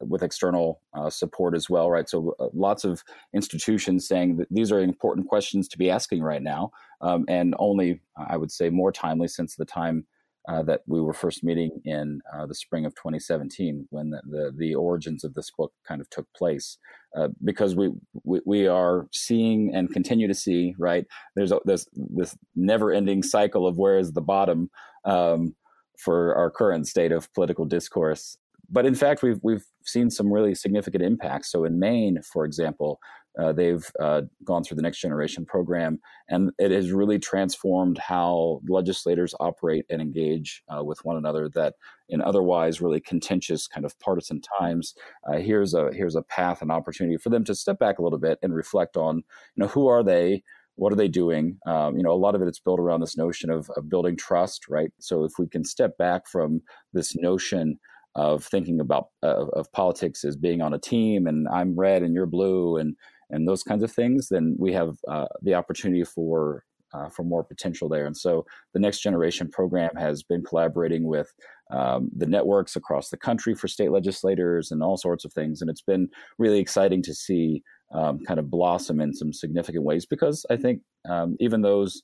with 0.01 0.23
external 0.23 0.81
uh, 0.93 1.09
support 1.09 1.55
as 1.55 1.69
well, 1.69 1.91
right? 1.91 2.09
So 2.09 2.35
uh, 2.39 2.47
lots 2.53 2.83
of 2.83 3.03
institutions 3.33 4.07
saying 4.07 4.37
that 4.37 4.47
these 4.49 4.71
are 4.71 4.79
important 4.79 5.27
questions 5.27 5.67
to 5.69 5.77
be 5.77 5.89
asking 5.89 6.23
right 6.23 6.41
now, 6.41 6.71
um, 7.01 7.25
and 7.27 7.55
only 7.59 8.01
I 8.17 8.37
would 8.37 8.51
say 8.51 8.69
more 8.69 8.91
timely 8.91 9.27
since 9.27 9.55
the 9.55 9.65
time 9.65 10.05
uh, 10.47 10.61
that 10.63 10.81
we 10.87 11.01
were 11.01 11.13
first 11.13 11.43
meeting 11.43 11.71
in 11.85 12.21
uh, 12.33 12.45
the 12.45 12.55
spring 12.55 12.85
of 12.85 12.93
2017 12.95 13.87
when 13.89 14.11
the, 14.11 14.21
the, 14.29 14.53
the, 14.55 14.75
origins 14.75 15.23
of 15.23 15.33
this 15.33 15.49
book 15.57 15.73
kind 15.87 16.01
of 16.01 16.09
took 16.09 16.27
place. 16.35 16.77
Uh, 17.17 17.29
because 17.43 17.75
we, 17.75 17.89
we, 18.23 18.41
we 18.45 18.67
are 18.67 19.07
seeing 19.13 19.73
and 19.73 19.91
continue 19.93 20.27
to 20.27 20.33
see 20.33 20.75
right 20.77 21.05
there's 21.35 21.53
a, 21.53 21.59
this 21.63 21.87
this 21.93 22.35
never 22.57 22.91
ending 22.91 23.23
cycle 23.23 23.65
of 23.65 23.77
where 23.77 23.97
is 23.97 24.11
the 24.11 24.21
bottom 24.21 24.69
um, 25.05 25.55
for 25.97 26.35
our 26.35 26.51
current 26.51 26.87
state 26.87 27.11
of 27.11 27.33
political 27.33 27.65
discourse. 27.65 28.37
But 28.69 28.85
in 28.85 28.95
fact, 28.95 29.21
we've 29.23 29.39
we've 29.43 29.65
seen 29.85 30.09
some 30.09 30.31
really 30.31 30.55
significant 30.55 31.03
impacts. 31.03 31.51
So 31.51 31.63
in 31.65 31.79
Maine, 31.79 32.19
for 32.21 32.45
example, 32.45 32.99
uh, 33.39 33.51
they've 33.51 33.85
uh, 33.99 34.21
gone 34.43 34.63
through 34.63 34.75
the 34.75 34.81
Next 34.81 34.99
Generation 34.99 35.45
program, 35.45 35.99
and 36.29 36.51
it 36.57 36.71
has 36.71 36.91
really 36.91 37.19
transformed 37.19 37.97
how 37.97 38.61
legislators 38.67 39.35
operate 39.39 39.85
and 39.89 40.01
engage 40.01 40.63
uh, 40.73 40.83
with 40.83 41.03
one 41.03 41.17
another. 41.17 41.49
That 41.49 41.75
in 42.09 42.21
otherwise 42.21 42.81
really 42.81 42.99
contentious 42.99 43.67
kind 43.67 43.85
of 43.85 43.97
partisan 43.99 44.41
times, 44.59 44.95
uh, 45.27 45.37
here's 45.37 45.73
a 45.73 45.91
here's 45.93 46.15
a 46.15 46.21
path 46.21 46.61
and 46.61 46.71
opportunity 46.71 47.17
for 47.17 47.29
them 47.29 47.43
to 47.45 47.55
step 47.55 47.79
back 47.79 47.99
a 47.99 48.03
little 48.03 48.19
bit 48.19 48.39
and 48.41 48.53
reflect 48.53 48.97
on, 48.97 49.17
you 49.17 49.23
know, 49.57 49.67
who 49.67 49.87
are 49.87 50.03
they, 50.03 50.43
what 50.75 50.93
are 50.93 50.97
they 50.97 51.07
doing? 51.07 51.57
Um, 51.65 51.97
you 51.97 52.03
know, 52.03 52.11
a 52.11 52.13
lot 52.13 52.35
of 52.35 52.41
it 52.41 52.47
is 52.47 52.59
built 52.59 52.79
around 52.79 53.01
this 53.01 53.17
notion 53.17 53.49
of, 53.49 53.69
of 53.75 53.89
building 53.89 54.17
trust, 54.17 54.67
right? 54.69 54.91
So 54.99 55.23
if 55.23 55.33
we 55.39 55.47
can 55.47 55.63
step 55.63 55.97
back 55.97 56.27
from 56.27 56.61
this 56.93 57.15
notion 57.15 57.79
of 58.15 58.45
thinking 58.45 58.79
about 58.79 59.09
of 59.23 59.71
politics 59.73 60.23
as 60.23 60.37
being 60.37 60.61
on 60.61 60.73
a 60.73 60.79
team 60.79 61.27
and 61.27 61.47
I'm 61.49 61.77
red 61.77 62.01
and 62.01 62.13
you're 62.13 62.25
blue 62.25 62.77
and 62.77 62.95
and 63.29 63.47
those 63.47 63.63
kinds 63.63 63.83
of 63.83 63.91
things, 63.91 64.29
then 64.29 64.55
we 64.59 64.73
have 64.73 64.97
uh, 65.07 65.25
the 65.41 65.53
opportunity 65.53 66.03
for 66.03 66.63
uh, 66.93 67.09
for 67.09 67.23
more 67.23 67.43
potential 67.43 67.89
there. 67.89 68.05
And 68.05 68.15
so 68.15 68.45
the 68.73 68.79
Next 68.79 69.01
Generation 69.01 69.49
program 69.49 69.91
has 69.97 70.23
been 70.23 70.43
collaborating 70.43 71.05
with 71.05 71.33
um, 71.71 72.09
the 72.15 72.27
networks 72.27 72.75
across 72.75 73.09
the 73.09 73.17
country 73.17 73.53
for 73.53 73.67
state 73.67 73.91
legislators 73.91 74.71
and 74.71 74.81
all 74.81 74.95
sorts 74.95 75.25
of 75.25 75.33
things. 75.33 75.61
And 75.61 75.69
it's 75.69 75.81
been 75.81 76.07
really 76.37 76.59
exciting 76.59 77.01
to 77.03 77.13
see 77.13 77.63
um, 77.93 78.19
kind 78.19 78.39
of 78.39 78.49
blossom 78.49 79.01
in 79.01 79.13
some 79.13 79.33
significant 79.33 79.83
ways 79.83 80.05
because 80.05 80.45
I 80.49 80.57
think 80.57 80.81
um, 81.09 81.35
even 81.39 81.61
those 81.61 82.01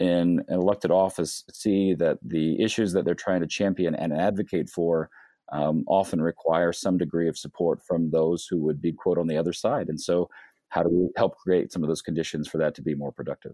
in 0.00 0.42
elected 0.48 0.90
office 0.90 1.44
see 1.52 1.94
that 1.94 2.18
the 2.22 2.60
issues 2.62 2.92
that 2.92 3.04
they're 3.04 3.14
trying 3.14 3.40
to 3.42 3.46
champion 3.46 3.94
and 3.94 4.12
advocate 4.12 4.70
for 4.70 5.10
um, 5.52 5.84
often 5.86 6.20
require 6.20 6.72
some 6.72 6.96
degree 6.96 7.28
of 7.28 7.36
support 7.36 7.80
from 7.86 8.10
those 8.10 8.46
who 8.48 8.58
would 8.58 8.80
be 8.80 8.92
quote 8.92 9.18
on 9.18 9.26
the 9.26 9.36
other 9.36 9.52
side. 9.52 9.88
And 9.88 10.00
so, 10.00 10.28
how 10.72 10.82
do 10.82 10.88
we 10.88 11.08
help 11.16 11.36
create 11.36 11.70
some 11.70 11.82
of 11.82 11.88
those 11.88 12.02
conditions 12.02 12.48
for 12.48 12.58
that 12.58 12.74
to 12.74 12.82
be 12.82 12.94
more 12.94 13.12
productive? 13.12 13.52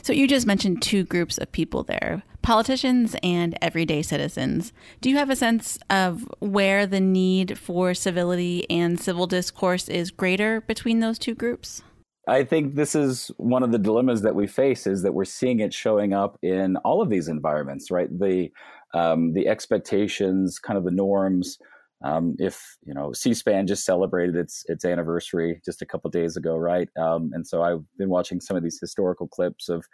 So, 0.00 0.12
you 0.12 0.28
just 0.28 0.46
mentioned 0.46 0.80
two 0.80 1.04
groups 1.04 1.38
of 1.38 1.50
people 1.50 1.82
there 1.82 2.22
politicians 2.40 3.14
and 3.22 3.56
everyday 3.60 4.02
citizens. 4.02 4.72
Do 5.00 5.10
you 5.10 5.16
have 5.16 5.30
a 5.30 5.36
sense 5.36 5.78
of 5.90 6.28
where 6.40 6.86
the 6.86 7.00
need 7.00 7.58
for 7.58 7.94
civility 7.94 8.68
and 8.70 8.98
civil 8.98 9.26
discourse 9.26 9.88
is 9.88 10.10
greater 10.10 10.60
between 10.62 11.00
those 11.00 11.18
two 11.18 11.34
groups? 11.34 11.82
I 12.28 12.44
think 12.44 12.76
this 12.76 12.94
is 12.94 13.30
one 13.36 13.64
of 13.64 13.72
the 13.72 13.78
dilemmas 13.78 14.22
that 14.22 14.34
we 14.34 14.46
face 14.46 14.86
is 14.86 15.02
that 15.02 15.14
we're 15.14 15.24
seeing 15.24 15.60
it 15.60 15.74
showing 15.74 16.12
up 16.12 16.38
in 16.42 16.76
all 16.78 17.02
of 17.02 17.10
these 17.10 17.28
environments, 17.28 17.90
right? 17.90 18.08
The 18.16 18.50
um, 18.94 19.32
the 19.32 19.48
expectations, 19.48 20.58
kind 20.58 20.78
of 20.78 20.84
the 20.84 20.90
norms. 20.90 21.58
Um, 22.04 22.36
if 22.38 22.76
you 22.84 22.94
know, 22.94 23.12
C-SPAN 23.12 23.66
just 23.66 23.84
celebrated 23.84 24.36
its 24.36 24.64
its 24.68 24.84
anniversary 24.84 25.60
just 25.64 25.82
a 25.82 25.86
couple 25.86 26.10
days 26.10 26.36
ago, 26.36 26.56
right? 26.56 26.88
Um, 26.98 27.30
and 27.32 27.46
so 27.46 27.62
I've 27.62 27.84
been 27.98 28.08
watching 28.08 28.40
some 28.40 28.56
of 28.56 28.62
these 28.62 28.78
historical 28.80 29.28
clips 29.28 29.68
of 29.68 29.84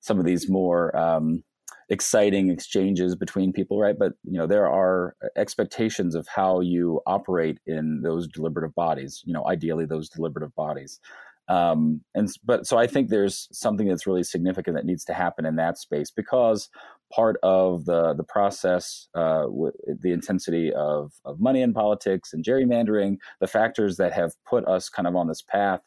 some 0.00 0.18
of 0.18 0.24
these 0.24 0.48
more 0.48 0.94
um, 0.96 1.42
exciting 1.88 2.50
exchanges 2.50 3.16
between 3.16 3.52
people, 3.52 3.80
right? 3.80 3.98
But 3.98 4.12
you 4.24 4.38
know, 4.38 4.46
there 4.46 4.68
are 4.68 5.16
expectations 5.36 6.14
of 6.14 6.28
how 6.28 6.60
you 6.60 7.00
operate 7.06 7.58
in 7.66 8.02
those 8.02 8.28
deliberative 8.28 8.74
bodies. 8.74 9.22
You 9.24 9.32
know, 9.32 9.46
ideally 9.46 9.86
those 9.86 10.08
deliberative 10.08 10.54
bodies. 10.54 11.00
Um, 11.48 12.00
and 12.14 12.28
but 12.44 12.66
so 12.66 12.78
I 12.78 12.86
think 12.86 13.08
there's 13.08 13.48
something 13.52 13.86
that's 13.86 14.06
really 14.06 14.22
significant 14.22 14.76
that 14.76 14.86
needs 14.86 15.04
to 15.06 15.14
happen 15.14 15.44
in 15.44 15.56
that 15.56 15.78
space 15.78 16.10
because 16.10 16.70
part 17.14 17.36
of 17.42 17.84
the 17.84 18.14
the 18.14 18.24
process, 18.24 19.08
uh, 19.14 19.44
with 19.46 19.74
the 20.00 20.12
intensity 20.12 20.72
of 20.72 21.12
of 21.24 21.40
money 21.40 21.62
in 21.62 21.72
politics 21.72 22.32
and 22.32 22.44
gerrymandering, 22.44 23.16
the 23.40 23.46
factors 23.46 23.96
that 23.96 24.12
have 24.12 24.32
put 24.48 24.66
us 24.66 24.88
kind 24.88 25.06
of 25.06 25.16
on 25.16 25.28
this 25.28 25.42
path 25.42 25.80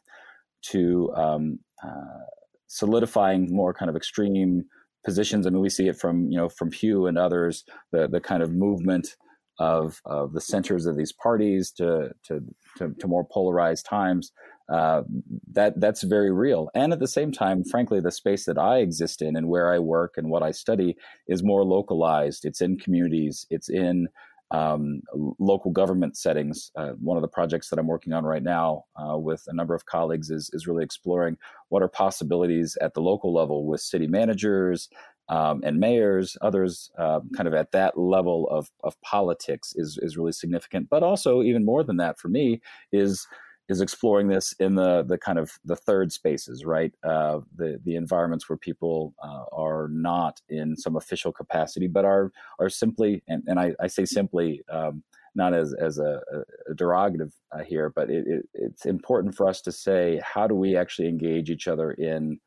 to 0.64 1.12
um, 1.16 1.60
uh, 1.84 2.26
solidifying 2.68 3.54
more 3.54 3.74
kind 3.74 3.90
of 3.90 3.96
extreme 3.96 4.64
positions. 5.06 5.46
I 5.46 5.50
mean, 5.50 5.62
we 5.62 5.70
see 5.70 5.88
it 5.88 6.00
from 6.00 6.30
you 6.30 6.38
know 6.38 6.50
from 6.50 6.70
Pew 6.70 7.08
and 7.08 7.18
others, 7.18 7.64
the 7.92 8.08
the 8.08 8.22
kind 8.22 8.44
of 8.44 8.52
movement 8.52 9.16
of 9.60 10.02
of 10.06 10.34
the 10.34 10.42
centers 10.42 10.86
of 10.86 10.96
these 10.96 11.12
parties 11.12 11.72
to 11.74 12.12
to 12.24 12.44
to, 12.78 12.94
to 13.00 13.08
more 13.08 13.26
polarized 13.26 13.86
times 13.86 14.32
uh, 14.70 15.04
that 15.54 15.80
that's 15.80 16.04
very 16.04 16.32
real. 16.32 16.70
And 16.76 16.92
at 16.92 17.00
the 17.00 17.08
same 17.08 17.32
time, 17.32 17.64
frankly, 17.64 18.00
the 18.00 18.12
space 18.12 18.46
that 18.46 18.58
I 18.58 18.78
exist 18.80 19.22
in 19.22 19.36
and 19.36 19.48
where 19.48 19.74
I 19.74 19.80
work 19.80 20.16
and 20.18 20.30
what 20.30 20.44
I 20.44 20.52
study 20.52 20.98
is 21.28 21.44
more 21.44 21.64
localized. 21.64 22.46
It's 22.46 22.62
in 22.62 22.78
communities. 22.78 23.46
It's 23.50 23.70
in 23.70 24.10
um, 24.52 25.02
local 25.40 25.72
government 25.72 26.18
settings. 26.18 26.72
Uh, 26.76 26.92
one 27.00 27.18
of 27.18 27.22
the 27.22 27.28
projects 27.28 27.70
that 27.70 27.80
I'm 27.80 27.88
working 27.88 28.14
on 28.14 28.26
right 28.26 28.44
now 28.44 28.86
uh, 28.96 29.18
with 29.18 29.44
a 29.48 29.54
number 29.54 29.76
of 29.76 29.86
colleagues 29.86 30.30
is 30.30 30.50
is 30.54 30.68
really 30.68 30.84
exploring 30.84 31.38
what 31.70 31.82
are 31.82 31.90
possibilities 31.90 32.78
at 32.82 32.94
the 32.94 33.02
local 33.02 33.34
level 33.34 33.66
with 33.66 33.82
city 33.82 34.08
managers. 34.08 34.90
Um, 35.30 35.60
and 35.66 35.78
mayors, 35.78 36.38
others, 36.42 36.90
uh, 36.98 37.20
kind 37.36 37.50
of 37.50 37.54
at 37.54 37.74
that 37.74 38.00
level 38.00 38.48
of, 38.50 38.72
of 38.86 38.96
politics 39.02 39.74
is 39.76 40.00
is 40.02 40.16
really 40.16 40.32
significant. 40.32 40.88
But 40.90 41.04
also, 41.04 41.42
even 41.42 41.66
more 41.66 41.84
than 41.84 41.98
that, 41.98 42.18
for 42.18 42.30
me, 42.30 42.62
is 42.94 43.28
is 43.70 43.82
exploring 43.82 44.28
this 44.28 44.54
in 44.60 44.76
the 44.76 45.04
the 45.04 45.18
kind 45.18 45.38
of 45.38 45.52
the 45.66 45.76
third 45.76 46.12
spaces, 46.12 46.66
right? 46.66 46.94
Uh, 47.04 47.40
the 47.56 47.80
the 47.84 47.96
environments 47.96 48.48
where 48.50 48.58
people 48.58 49.14
uh, 49.24 49.44
are 49.52 49.90
not 49.92 50.40
in 50.50 50.76
some 50.76 50.96
official 50.96 51.32
capacity, 51.32 51.88
but 51.88 52.06
are 52.06 52.32
are 52.60 52.70
simply, 52.70 53.24
and, 53.28 53.44
and 53.48 53.60
I, 53.60 53.74
I 53.80 53.88
say 53.88 54.06
simply, 54.06 54.62
um, 54.70 55.04
not 55.36 55.54
as 55.54 55.74
as 55.74 55.98
a, 56.00 56.22
a 56.70 56.74
derogative 56.74 57.34
uh, 57.52 57.64
here, 57.64 57.90
but 57.90 58.10
it, 58.10 58.26
it, 58.28 58.50
it's 58.54 58.86
important 58.86 59.36
for 59.36 59.48
us 59.48 59.62
to 59.62 59.72
say 59.72 60.22
how 60.24 60.48
do 60.48 60.56
we 60.56 60.76
actually 60.76 61.10
engage 61.10 61.50
each 61.50 61.68
other 61.68 61.92
in 61.92 62.40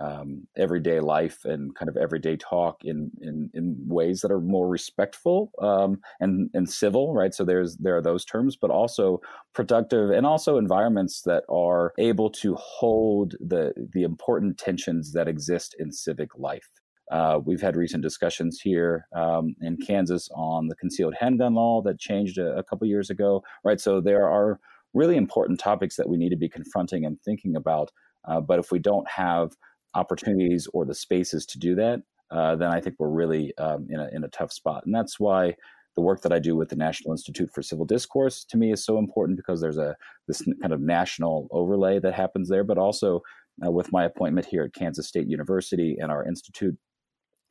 um, 0.00 0.46
everyday 0.56 1.00
life 1.00 1.44
and 1.44 1.74
kind 1.76 1.88
of 1.88 1.96
everyday 1.96 2.36
talk 2.36 2.84
in 2.84 3.10
in, 3.20 3.50
in 3.54 3.76
ways 3.86 4.20
that 4.20 4.32
are 4.32 4.40
more 4.40 4.68
respectful 4.68 5.52
um, 5.60 6.00
and 6.20 6.50
and 6.54 6.68
civil, 6.68 7.14
right? 7.14 7.34
So 7.34 7.44
there's 7.44 7.76
there 7.76 7.96
are 7.96 8.02
those 8.02 8.24
terms, 8.24 8.56
but 8.56 8.70
also 8.70 9.20
productive 9.54 10.10
and 10.10 10.26
also 10.26 10.58
environments 10.58 11.22
that 11.22 11.44
are 11.48 11.92
able 11.98 12.30
to 12.30 12.54
hold 12.56 13.34
the 13.40 13.72
the 13.92 14.02
important 14.02 14.58
tensions 14.58 15.12
that 15.12 15.28
exist 15.28 15.76
in 15.78 15.92
civic 15.92 16.36
life. 16.36 16.68
Uh, 17.10 17.38
we've 17.44 17.60
had 17.60 17.76
recent 17.76 18.02
discussions 18.02 18.60
here 18.60 19.06
um, 19.14 19.54
in 19.60 19.76
Kansas 19.76 20.28
on 20.34 20.68
the 20.68 20.74
concealed 20.76 21.14
handgun 21.20 21.54
law 21.54 21.82
that 21.82 21.98
changed 22.00 22.38
a, 22.38 22.56
a 22.56 22.62
couple 22.62 22.86
years 22.88 23.10
ago, 23.10 23.42
right? 23.62 23.78
So 23.78 24.00
there 24.00 24.28
are 24.28 24.58
really 24.94 25.16
important 25.16 25.60
topics 25.60 25.96
that 25.96 26.08
we 26.08 26.16
need 26.16 26.30
to 26.30 26.36
be 26.36 26.48
confronting 26.48 27.04
and 27.04 27.20
thinking 27.22 27.56
about. 27.56 27.90
Uh, 28.26 28.40
but 28.40 28.58
if 28.58 28.72
we 28.72 28.78
don't 28.78 29.08
have 29.08 29.52
opportunities 29.94 30.68
or 30.72 30.84
the 30.84 30.94
spaces 30.94 31.46
to 31.46 31.58
do 31.58 31.74
that, 31.76 32.02
uh, 32.30 32.56
then 32.56 32.70
I 32.70 32.80
think 32.80 32.96
we're 32.98 33.08
really 33.08 33.56
um, 33.58 33.86
in, 33.90 34.00
a, 34.00 34.08
in 34.12 34.24
a 34.24 34.28
tough 34.28 34.52
spot. 34.52 34.84
And 34.84 34.94
that's 34.94 35.20
why 35.20 35.54
the 35.94 36.02
work 36.02 36.22
that 36.22 36.32
I 36.32 36.38
do 36.38 36.56
with 36.56 36.68
the 36.68 36.76
National 36.76 37.12
Institute 37.12 37.50
for 37.54 37.62
Civil 37.62 37.84
Discourse 37.84 38.44
to 38.46 38.56
me 38.56 38.72
is 38.72 38.84
so 38.84 38.98
important 38.98 39.36
because 39.36 39.60
there's 39.60 39.78
a 39.78 39.96
this 40.26 40.42
kind 40.60 40.72
of 40.72 40.80
national 40.80 41.48
overlay 41.52 42.00
that 42.00 42.14
happens 42.14 42.48
there, 42.48 42.64
but 42.64 42.78
also 42.78 43.20
uh, 43.64 43.70
with 43.70 43.92
my 43.92 44.04
appointment 44.04 44.46
here 44.46 44.64
at 44.64 44.74
Kansas 44.74 45.06
State 45.06 45.28
University 45.28 45.96
and 46.00 46.10
our 46.10 46.26
Institute 46.26 46.76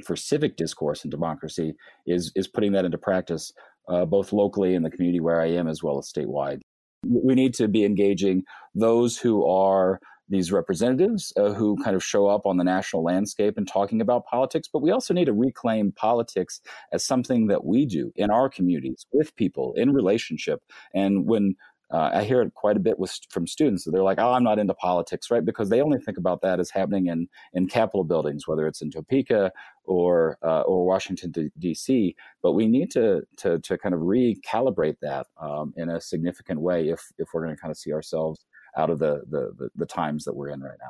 for 0.05 0.15
Civic 0.15 0.57
Discourse 0.57 1.03
and 1.03 1.11
Democracy 1.11 1.73
is 2.05 2.31
is 2.35 2.47
putting 2.47 2.73
that 2.73 2.85
into 2.85 2.97
practice 2.97 3.53
uh, 3.87 4.05
both 4.05 4.33
locally 4.33 4.75
in 4.75 4.83
the 4.83 4.89
community 4.89 5.19
where 5.19 5.41
I 5.41 5.47
am 5.47 5.67
as 5.67 5.83
well 5.83 5.97
as 5.97 6.11
statewide. 6.11 6.61
We 7.05 7.35
need 7.35 7.53
to 7.55 7.67
be 7.67 7.83
engaging 7.83 8.43
those 8.73 9.17
who 9.17 9.45
are 9.45 9.99
these 10.33 10.51
representatives 10.51 11.31
uh, 11.37 11.53
who 11.53 11.77
kind 11.83 11.95
of 11.95 12.03
show 12.03 12.27
up 12.27 12.45
on 12.45 12.57
the 12.57 12.63
national 12.63 13.03
landscape 13.03 13.57
and 13.57 13.67
talking 13.67 14.01
about 14.01 14.25
politics, 14.25 14.67
but 14.71 14.81
we 14.81 14.91
also 14.91 15.13
need 15.13 15.25
to 15.25 15.33
reclaim 15.33 15.91
politics 15.91 16.59
as 16.91 17.05
something 17.05 17.47
that 17.47 17.63
we 17.63 17.85
do 17.85 18.11
in 18.15 18.31
our 18.31 18.49
communities 18.49 19.05
with 19.11 19.35
people 19.35 19.73
in 19.75 19.93
relationship. 19.93 20.61
And 20.93 21.25
when 21.27 21.55
uh, 21.91 22.09
I 22.11 22.23
hear 22.23 22.41
it 22.41 22.55
quite 22.55 22.75
a 22.75 22.79
bit 22.79 22.97
with, 22.97 23.15
from 23.29 23.45
students. 23.45 23.85
They're 23.85 24.01
like, 24.01 24.17
"Oh, 24.17 24.31
I'm 24.31 24.43
not 24.43 24.57
into 24.57 24.73
politics," 24.73 25.29
right? 25.29 25.45
Because 25.45 25.69
they 25.69 25.79
only 25.79 25.99
think 25.99 26.17
about 26.17 26.41
that 26.41 26.59
as 26.59 26.71
happening 26.71 27.05
in 27.05 27.27
in 27.53 27.67
Capitol 27.67 28.03
buildings, 28.03 28.47
whether 28.47 28.65
it's 28.65 28.81
in 28.81 28.89
Topeka 28.89 29.51
or 29.83 30.39
uh, 30.41 30.61
or 30.61 30.87
Washington 30.87 31.51
D.C. 31.59 32.15
But 32.41 32.53
we 32.53 32.65
need 32.65 32.89
to 32.91 33.21
to 33.37 33.59
to 33.59 33.77
kind 33.77 33.93
of 33.93 34.01
recalibrate 34.01 34.95
that 35.03 35.27
um, 35.39 35.71
in 35.77 35.89
a 35.89 36.01
significant 36.01 36.61
way 36.61 36.89
if 36.89 37.11
if 37.19 37.27
we're 37.31 37.43
going 37.43 37.55
to 37.55 37.61
kind 37.61 37.69
of 37.71 37.77
see 37.77 37.93
ourselves 37.93 38.43
out 38.77 38.89
of 38.89 38.99
the, 38.99 39.21
the, 39.29 39.69
the, 39.75 39.85
times 39.85 40.23
that 40.25 40.35
we're 40.35 40.49
in 40.49 40.61
right 40.61 40.77
now. 40.79 40.89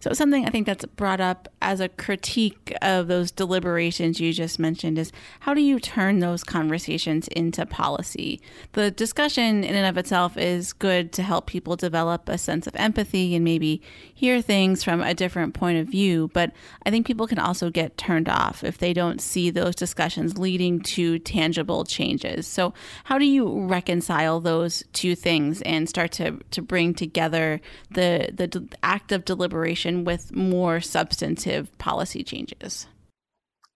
So, 0.00 0.12
something 0.12 0.44
I 0.44 0.50
think 0.50 0.66
that's 0.66 0.84
brought 0.84 1.20
up 1.20 1.48
as 1.62 1.80
a 1.80 1.88
critique 1.88 2.74
of 2.82 3.08
those 3.08 3.30
deliberations 3.30 4.20
you 4.20 4.32
just 4.32 4.58
mentioned 4.58 4.98
is 4.98 5.12
how 5.40 5.54
do 5.54 5.60
you 5.60 5.80
turn 5.80 6.18
those 6.18 6.44
conversations 6.44 7.28
into 7.28 7.64
policy? 7.66 8.40
The 8.72 8.90
discussion 8.90 9.64
in 9.64 9.74
and 9.74 9.86
of 9.86 9.96
itself 9.96 10.36
is 10.36 10.72
good 10.72 11.12
to 11.12 11.22
help 11.22 11.46
people 11.46 11.76
develop 11.76 12.28
a 12.28 12.38
sense 12.38 12.66
of 12.66 12.76
empathy 12.76 13.34
and 13.34 13.44
maybe 13.44 13.80
hear 14.12 14.40
things 14.40 14.84
from 14.84 15.00
a 15.00 15.14
different 15.14 15.54
point 15.54 15.78
of 15.78 15.88
view. 15.88 16.30
But 16.32 16.52
I 16.84 16.90
think 16.90 17.06
people 17.06 17.26
can 17.26 17.38
also 17.38 17.70
get 17.70 17.96
turned 17.96 18.28
off 18.28 18.64
if 18.64 18.78
they 18.78 18.92
don't 18.92 19.20
see 19.20 19.50
those 19.50 19.74
discussions 19.74 20.38
leading 20.38 20.80
to 20.80 21.18
tangible 21.20 21.84
changes. 21.84 22.46
So, 22.46 22.74
how 23.04 23.18
do 23.18 23.24
you 23.24 23.62
reconcile 23.66 24.40
those 24.40 24.84
two 24.92 25.14
things 25.14 25.62
and 25.62 25.88
start 25.88 26.12
to, 26.12 26.38
to 26.50 26.62
bring 26.62 26.94
together 26.94 27.60
the, 27.90 28.30
the 28.34 28.68
act 28.82 29.12
of 29.12 29.24
deliberation? 29.24 29.75
With 29.84 30.34
more 30.34 30.80
substantive 30.80 31.76
policy 31.78 32.22
changes? 32.22 32.86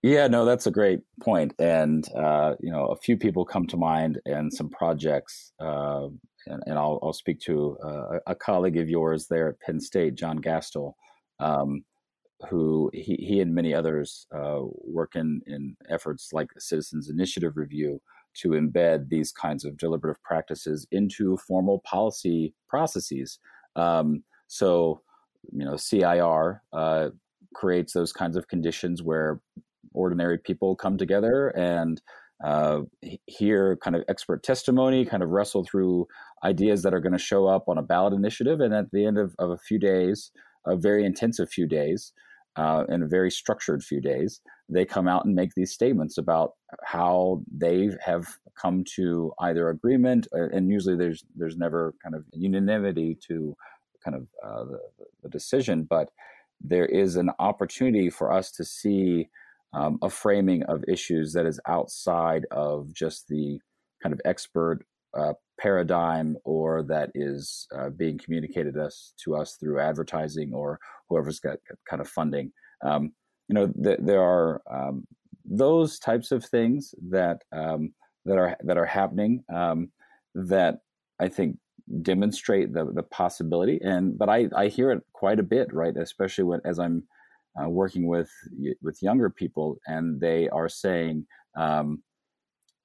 Yeah, 0.02 0.28
no, 0.28 0.44
that's 0.46 0.66
a 0.66 0.70
great 0.70 1.00
point. 1.22 1.52
And, 1.58 2.06
uh, 2.16 2.54
you 2.60 2.72
know, 2.72 2.86
a 2.86 2.96
few 2.96 3.18
people 3.18 3.44
come 3.44 3.66
to 3.66 3.76
mind 3.76 4.18
and 4.24 4.52
some 4.52 4.70
projects, 4.70 5.52
uh, 5.60 6.06
and, 6.46 6.62
and 6.64 6.78
I'll, 6.78 6.98
I'll, 7.02 7.12
speak 7.12 7.38
to 7.40 7.76
uh, 7.84 8.18
a 8.26 8.34
colleague 8.34 8.78
of 8.78 8.88
yours 8.88 9.26
there 9.28 9.50
at 9.50 9.60
Penn 9.60 9.78
State, 9.78 10.14
John 10.14 10.38
Gastil, 10.38 10.94
um, 11.38 11.84
who 12.48 12.90
he, 12.94 13.16
he 13.16 13.40
and 13.40 13.54
many 13.54 13.74
others 13.74 14.26
uh, 14.34 14.60
work 14.84 15.16
in, 15.16 15.42
in 15.46 15.76
efforts 15.90 16.30
like 16.32 16.48
the 16.54 16.62
Citizens 16.62 17.10
Initiative 17.10 17.52
Review 17.56 18.00
to 18.36 18.50
embed 18.50 19.08
these 19.10 19.32
kinds 19.32 19.66
of 19.66 19.76
deliberative 19.76 20.22
practices 20.22 20.86
into 20.92 21.36
formal 21.46 21.82
policy 21.84 22.54
processes. 22.68 23.38
Um, 23.76 24.22
so, 24.46 25.02
you 25.52 25.64
know, 25.64 25.76
CIR 25.76 26.62
uh, 26.72 27.10
creates 27.54 27.92
those 27.92 28.12
kinds 28.12 28.36
of 28.36 28.48
conditions 28.48 29.02
where 29.02 29.40
ordinary 29.92 30.38
people 30.38 30.76
come 30.76 30.96
together 30.96 31.48
and 31.48 32.00
uh, 32.44 32.80
hear 33.26 33.76
kind 33.82 33.96
of 33.96 34.02
expert 34.08 34.42
testimony, 34.42 35.04
kind 35.04 35.22
of 35.22 35.30
wrestle 35.30 35.64
through 35.64 36.06
ideas 36.44 36.82
that 36.82 36.94
are 36.94 37.00
going 37.00 37.12
to 37.12 37.18
show 37.18 37.46
up 37.46 37.68
on 37.68 37.76
a 37.76 37.82
ballot 37.82 38.14
initiative, 38.14 38.60
and 38.60 38.72
at 38.74 38.90
the 38.92 39.04
end 39.04 39.18
of, 39.18 39.34
of 39.38 39.50
a 39.50 39.58
few 39.58 39.78
days, 39.78 40.30
a 40.66 40.76
very 40.76 41.04
intensive 41.04 41.50
few 41.50 41.66
days, 41.66 42.12
uh, 42.56 42.84
and 42.88 43.02
a 43.02 43.06
very 43.06 43.30
structured 43.30 43.82
few 43.82 44.00
days, 44.00 44.40
they 44.68 44.84
come 44.84 45.06
out 45.06 45.24
and 45.24 45.34
make 45.34 45.54
these 45.54 45.72
statements 45.72 46.16
about 46.16 46.52
how 46.84 47.42
they 47.54 47.90
have 48.04 48.26
come 48.60 48.84
to 48.96 49.32
either 49.40 49.68
agreement, 49.68 50.26
uh, 50.34 50.48
and 50.52 50.70
usually 50.70 50.96
there's 50.96 51.24
there's 51.36 51.56
never 51.56 51.94
kind 52.02 52.14
of 52.14 52.24
unanimity 52.32 53.18
to 53.28 53.54
kind 54.04 54.16
of 54.16 54.26
uh, 54.44 54.64
the, 54.64 54.80
the 55.22 55.28
decision, 55.28 55.84
but 55.84 56.10
there 56.60 56.86
is 56.86 57.16
an 57.16 57.30
opportunity 57.38 58.10
for 58.10 58.32
us 58.32 58.50
to 58.52 58.64
see 58.64 59.28
um, 59.72 59.98
a 60.02 60.10
framing 60.10 60.62
of 60.64 60.84
issues 60.88 61.32
that 61.32 61.46
is 61.46 61.60
outside 61.66 62.44
of 62.50 62.92
just 62.92 63.28
the 63.28 63.58
kind 64.02 64.12
of 64.12 64.20
expert 64.24 64.84
uh, 65.16 65.32
paradigm 65.60 66.36
or 66.44 66.82
that 66.82 67.10
is 67.14 67.66
uh, 67.76 67.90
being 67.90 68.18
communicated 68.18 68.76
us 68.76 69.12
to 69.22 69.36
us 69.36 69.56
through 69.56 69.80
advertising 69.80 70.52
or 70.54 70.78
whoever's 71.08 71.40
got 71.40 71.58
kind 71.88 72.00
of 72.00 72.08
funding. 72.08 72.52
Um, 72.84 73.12
you 73.48 73.54
know, 73.54 73.72
th- 73.82 73.98
there 74.00 74.22
are 74.22 74.62
um, 74.70 75.04
those 75.44 75.98
types 75.98 76.30
of 76.30 76.44
things 76.44 76.94
that 77.10 77.42
um, 77.52 77.92
that 78.24 78.38
are 78.38 78.56
that 78.64 78.78
are 78.78 78.86
happening 78.86 79.42
um, 79.52 79.90
that 80.34 80.78
I 81.18 81.28
think 81.28 81.58
demonstrate 82.02 82.72
the 82.72 82.84
the 82.92 83.02
possibility. 83.02 83.80
And 83.82 84.18
but 84.18 84.28
I 84.28 84.48
I 84.56 84.68
hear 84.68 84.90
it 84.90 85.02
quite 85.12 85.40
a 85.40 85.44
bit, 85.44 85.72
right? 85.72 85.96
Especially 85.96 86.44
when 86.44 86.60
as 86.64 86.78
I'm 86.78 87.04
uh, 87.60 87.68
working 87.68 88.06
with 88.06 88.30
with 88.82 89.02
younger 89.02 89.30
people, 89.30 89.78
and 89.86 90.20
they 90.20 90.48
are 90.50 90.68
saying, 90.68 91.26
um, 91.56 92.02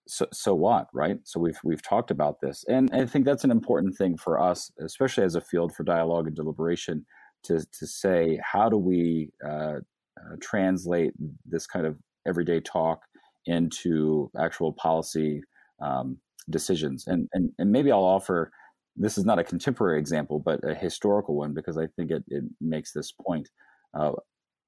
"So 0.07 0.25
so 0.33 0.55
what?" 0.55 0.87
Right? 0.93 1.19
So 1.23 1.39
we've 1.39 1.59
we've 1.63 1.83
talked 1.83 2.11
about 2.11 2.41
this, 2.41 2.65
and 2.67 2.89
I 2.93 3.05
think 3.05 3.25
that's 3.25 3.43
an 3.43 3.51
important 3.51 3.95
thing 3.95 4.17
for 4.17 4.39
us, 4.39 4.71
especially 4.79 5.23
as 5.23 5.35
a 5.35 5.41
field 5.41 5.75
for 5.75 5.83
dialogue 5.83 6.27
and 6.27 6.35
deliberation, 6.35 7.05
to 7.43 7.65
to 7.79 7.87
say 7.87 8.39
how 8.43 8.69
do 8.69 8.77
we 8.77 9.31
uh, 9.45 9.79
uh, 10.19 10.35
translate 10.41 11.13
this 11.45 11.67
kind 11.67 11.85
of 11.85 11.97
everyday 12.27 12.59
talk 12.59 13.03
into 13.45 14.31
actual 14.39 14.73
policy 14.73 15.43
um, 15.79 16.17
decisions, 16.49 17.05
and, 17.07 17.29
and 17.33 17.51
and 17.59 17.71
maybe 17.71 17.91
I'll 17.91 17.99
offer. 18.03 18.51
This 18.95 19.17
is 19.17 19.25
not 19.25 19.39
a 19.39 19.43
contemporary 19.43 19.99
example, 19.99 20.39
but 20.39 20.63
a 20.63 20.73
historical 20.73 21.35
one 21.35 21.53
because 21.53 21.77
I 21.77 21.87
think 21.95 22.11
it, 22.11 22.23
it 22.27 22.43
makes 22.61 22.91
this 22.91 23.11
point. 23.11 23.49
Uh, 23.93 24.11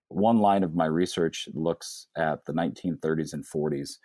one 0.10 0.40
line 0.40 0.64
of 0.64 0.76
my 0.76 0.86
research 0.86 1.48
looks 1.54 2.08
at 2.18 2.46
the 2.46 2.54
1930s 2.54 3.34
and 3.34 3.46
40s, 3.46 3.98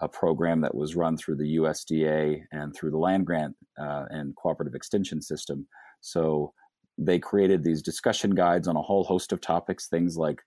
a 0.00 0.08
program 0.08 0.60
that 0.62 0.74
was 0.74 0.96
run 0.96 1.16
through 1.16 1.36
the 1.36 1.56
USDA 1.56 2.42
and 2.52 2.74
through 2.74 2.90
the 2.90 2.98
land 2.98 3.26
grant 3.26 3.54
uh, 3.78 4.04
and 4.10 4.34
cooperative 4.36 4.74
extension 4.74 5.20
system. 5.20 5.66
So 6.00 6.52
they 6.96 7.18
created 7.18 7.62
these 7.62 7.82
discussion 7.82 8.34
guides 8.34 8.68
on 8.68 8.76
a 8.76 8.82
whole 8.82 9.04
host 9.04 9.32
of 9.32 9.40
topics, 9.40 9.88
things 9.88 10.16
like 10.16 10.40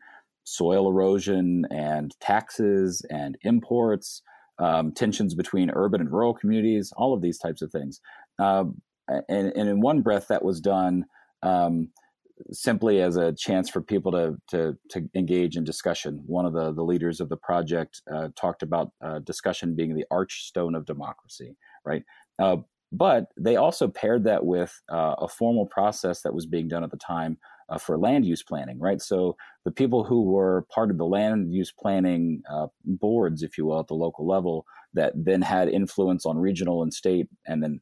soil 0.43 0.89
erosion 0.89 1.65
and 1.71 2.15
taxes 2.19 3.05
and 3.09 3.37
imports, 3.43 4.21
um, 4.59 4.91
tensions 4.91 5.33
between 5.33 5.71
urban 5.71 6.01
and 6.01 6.11
rural 6.11 6.33
communities, 6.33 6.91
all 6.95 7.13
of 7.13 7.21
these 7.21 7.39
types 7.39 7.61
of 7.61 7.71
things. 7.71 7.99
Uh, 8.39 8.65
and, 9.07 9.51
and, 9.55 9.69
in 9.69 9.81
one 9.81 10.01
breath, 10.01 10.27
that 10.29 10.43
was 10.43 10.59
done 10.61 11.05
um, 11.41 11.89
simply 12.51 13.01
as 13.01 13.17
a 13.17 13.33
chance 13.33 13.69
for 13.69 13.81
people 13.81 14.11
to 14.11 14.37
to 14.49 14.77
to 14.89 15.09
engage 15.15 15.55
in 15.57 15.63
discussion. 15.63 16.23
One 16.25 16.45
of 16.45 16.53
the 16.53 16.73
the 16.73 16.83
leaders 16.83 17.19
of 17.19 17.29
the 17.29 17.37
project 17.37 18.01
uh, 18.13 18.29
talked 18.35 18.63
about 18.63 18.91
uh, 19.03 19.19
discussion 19.19 19.75
being 19.75 19.95
the 19.95 20.05
archstone 20.11 20.75
of 20.75 20.85
democracy, 20.85 21.55
right? 21.85 22.03
Uh, 22.39 22.57
but 22.91 23.27
they 23.37 23.55
also 23.55 23.87
paired 23.87 24.23
that 24.25 24.45
with 24.45 24.79
uh, 24.91 25.15
a 25.17 25.27
formal 25.27 25.65
process 25.65 26.21
that 26.21 26.33
was 26.33 26.45
being 26.45 26.67
done 26.67 26.83
at 26.83 26.91
the 26.91 26.97
time 26.97 27.37
uh, 27.69 27.77
for 27.77 27.97
land 27.97 28.25
use 28.25 28.43
planning, 28.43 28.79
right? 28.79 29.01
So 29.01 29.35
the 29.65 29.71
people 29.71 30.03
who 30.03 30.23
were 30.23 30.65
part 30.73 30.91
of 30.91 30.97
the 30.97 31.05
land 31.05 31.51
use 31.51 31.71
planning 31.71 32.43
uh, 32.49 32.67
boards, 32.85 33.41
if 33.41 33.57
you 33.57 33.65
will, 33.65 33.79
at 33.79 33.87
the 33.87 33.95
local 33.95 34.27
level, 34.27 34.65
that 34.93 35.13
then 35.15 35.41
had 35.41 35.69
influence 35.69 36.25
on 36.25 36.37
regional 36.37 36.83
and 36.83 36.93
state, 36.93 37.27
and 37.45 37.63
then 37.63 37.79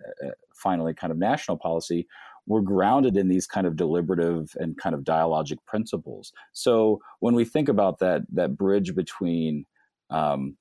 finally 0.55 0.93
kind 0.93 1.11
of 1.11 1.17
national 1.17 1.57
policy, 1.57 2.07
were 2.47 2.61
grounded 2.61 3.17
in 3.17 3.27
these 3.27 3.47
kind 3.47 3.67
of 3.67 3.75
deliberative 3.75 4.51
and 4.55 4.77
kind 4.77 4.95
of 4.95 5.01
dialogic 5.01 5.57
principles. 5.65 6.33
So 6.53 6.99
when 7.19 7.35
we 7.35 7.45
think 7.45 7.69
about 7.69 7.99
that 7.99 8.23
that 8.33 8.57
bridge 8.57 8.95
between 8.95 9.65
um, 10.09 10.57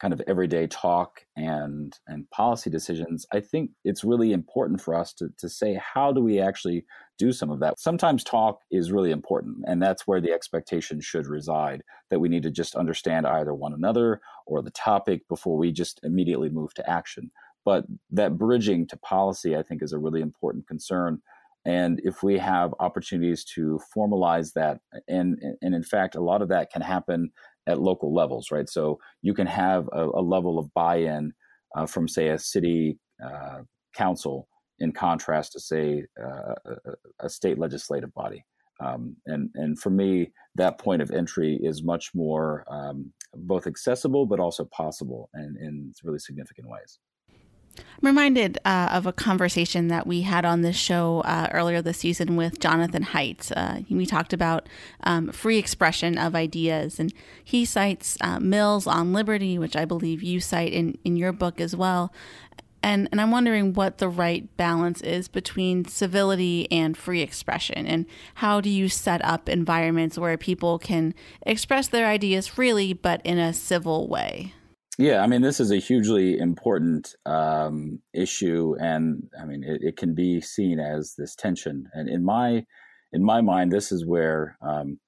kind 0.00 0.14
of 0.14 0.22
everyday 0.26 0.66
talk 0.66 1.24
and 1.36 1.92
and 2.06 2.28
policy 2.30 2.70
decisions, 2.70 3.26
I 3.32 3.40
think 3.40 3.70
it's 3.84 4.04
really 4.04 4.32
important 4.32 4.80
for 4.80 4.94
us 4.94 5.12
to 5.14 5.28
to 5.38 5.48
say 5.48 5.80
how 5.94 6.12
do 6.12 6.22
we 6.22 6.40
actually 6.40 6.84
do 7.18 7.32
some 7.32 7.50
of 7.50 7.60
that. 7.60 7.78
Sometimes 7.78 8.24
talk 8.24 8.60
is 8.70 8.92
really 8.92 9.10
important, 9.10 9.58
and 9.66 9.82
that's 9.82 10.06
where 10.06 10.20
the 10.20 10.32
expectation 10.32 11.00
should 11.00 11.26
reside. 11.26 11.82
That 12.10 12.20
we 12.20 12.28
need 12.28 12.44
to 12.44 12.50
just 12.50 12.74
understand 12.74 13.26
either 13.26 13.52
one 13.52 13.74
another 13.74 14.20
or 14.46 14.62
the 14.62 14.70
topic 14.70 15.28
before 15.28 15.58
we 15.58 15.72
just 15.72 16.00
immediately 16.02 16.48
move 16.48 16.72
to 16.74 16.88
action. 16.88 17.30
But 17.64 17.84
that 18.10 18.38
bridging 18.38 18.86
to 18.86 18.96
policy, 18.96 19.56
I 19.56 19.62
think, 19.62 19.82
is 19.82 19.92
a 19.92 19.98
really 19.98 20.20
important 20.20 20.66
concern. 20.66 21.20
And 21.64 22.00
if 22.04 22.22
we 22.22 22.38
have 22.38 22.72
opportunities 22.80 23.44
to 23.56 23.78
formalize 23.94 24.54
that, 24.54 24.80
and, 25.06 25.42
and 25.60 25.74
in 25.74 25.82
fact, 25.82 26.14
a 26.14 26.22
lot 26.22 26.40
of 26.40 26.48
that 26.48 26.70
can 26.72 26.80
happen 26.80 27.30
at 27.66 27.80
local 27.80 28.14
levels, 28.14 28.50
right? 28.50 28.68
So 28.68 28.98
you 29.20 29.34
can 29.34 29.46
have 29.46 29.88
a, 29.92 30.06
a 30.06 30.22
level 30.22 30.58
of 30.58 30.72
buy 30.72 30.96
in 30.96 31.34
uh, 31.76 31.84
from, 31.84 32.08
say, 32.08 32.28
a 32.28 32.38
city 32.38 32.98
uh, 33.22 33.62
council 33.92 34.48
in 34.80 34.92
contrast 34.92 35.52
to, 35.52 35.60
say, 35.60 36.04
uh, 36.22 36.54
a, 37.20 37.28
state 37.28 37.58
legislative 37.58 38.12
body. 38.14 38.44
Um, 38.80 39.16
and, 39.26 39.50
and 39.54 39.78
for 39.78 39.90
me, 39.90 40.30
that 40.54 40.78
point 40.78 41.02
of 41.02 41.10
entry 41.10 41.58
is 41.62 41.82
much 41.82 42.10
more 42.14 42.64
um, 42.70 43.12
both 43.34 43.66
accessible 43.66 44.24
but 44.26 44.40
also 44.40 44.64
possible 44.64 45.30
and 45.34 45.56
in 45.56 45.92
really 46.04 46.18
significant 46.20 46.68
ways. 46.68 46.98
I'm 47.78 48.06
reminded 48.06 48.58
uh, 48.64 48.88
of 48.92 49.06
a 49.06 49.12
conversation 49.12 49.88
that 49.88 50.06
we 50.06 50.22
had 50.22 50.44
on 50.44 50.62
this 50.62 50.76
show 50.76 51.20
uh, 51.20 51.48
earlier 51.52 51.82
this 51.82 51.98
season 51.98 52.36
with 52.36 52.60
Jonathan 52.60 53.04
Haidt. 53.04 53.52
Uh, 53.56 53.82
we 53.90 54.06
talked 54.06 54.32
about 54.32 54.68
um, 55.04 55.30
free 55.30 55.58
expression 55.58 56.18
of 56.18 56.34
ideas, 56.34 56.98
and 56.98 57.12
he 57.44 57.64
cites 57.64 58.16
uh, 58.20 58.40
Mills 58.40 58.86
on 58.86 59.12
Liberty, 59.12 59.58
which 59.58 59.76
I 59.76 59.84
believe 59.84 60.22
you 60.22 60.40
cite 60.40 60.72
in, 60.72 60.98
in 61.04 61.16
your 61.16 61.32
book 61.32 61.60
as 61.60 61.74
well. 61.74 62.12
And, 62.88 63.06
and 63.12 63.20
I'm 63.20 63.30
wondering 63.30 63.74
what 63.74 63.98
the 63.98 64.08
right 64.08 64.48
balance 64.56 65.02
is 65.02 65.28
between 65.28 65.84
civility 65.84 66.66
and 66.72 66.96
free 66.96 67.20
expression, 67.20 67.86
and 67.86 68.06
how 68.36 68.62
do 68.62 68.70
you 68.70 68.88
set 68.88 69.22
up 69.22 69.46
environments 69.46 70.16
where 70.16 70.38
people 70.38 70.78
can 70.78 71.14
express 71.42 71.88
their 71.88 72.06
ideas 72.06 72.46
freely 72.46 72.94
but 72.94 73.20
in 73.24 73.38
a 73.38 73.52
civil 73.52 74.08
way? 74.08 74.54
Yeah, 74.96 75.20
I 75.20 75.26
mean, 75.26 75.42
this 75.42 75.60
is 75.60 75.70
a 75.70 75.76
hugely 75.76 76.38
important 76.38 77.14
um, 77.26 78.00
issue, 78.14 78.74
and 78.80 79.28
I 79.38 79.44
mean, 79.44 79.64
it, 79.64 79.82
it, 79.82 79.96
can 79.98 80.14
be 80.14 80.40
seen 80.40 80.80
as 80.80 81.14
this 81.18 81.34
tension. 81.34 81.90
And 81.92 82.08
in 82.08 82.24
my 82.24 82.64
in 83.12 83.22
my 83.22 83.42
mind, 83.42 83.70
this 83.70 83.92
is 83.92 84.06
where 84.06 84.56
um, 84.62 84.98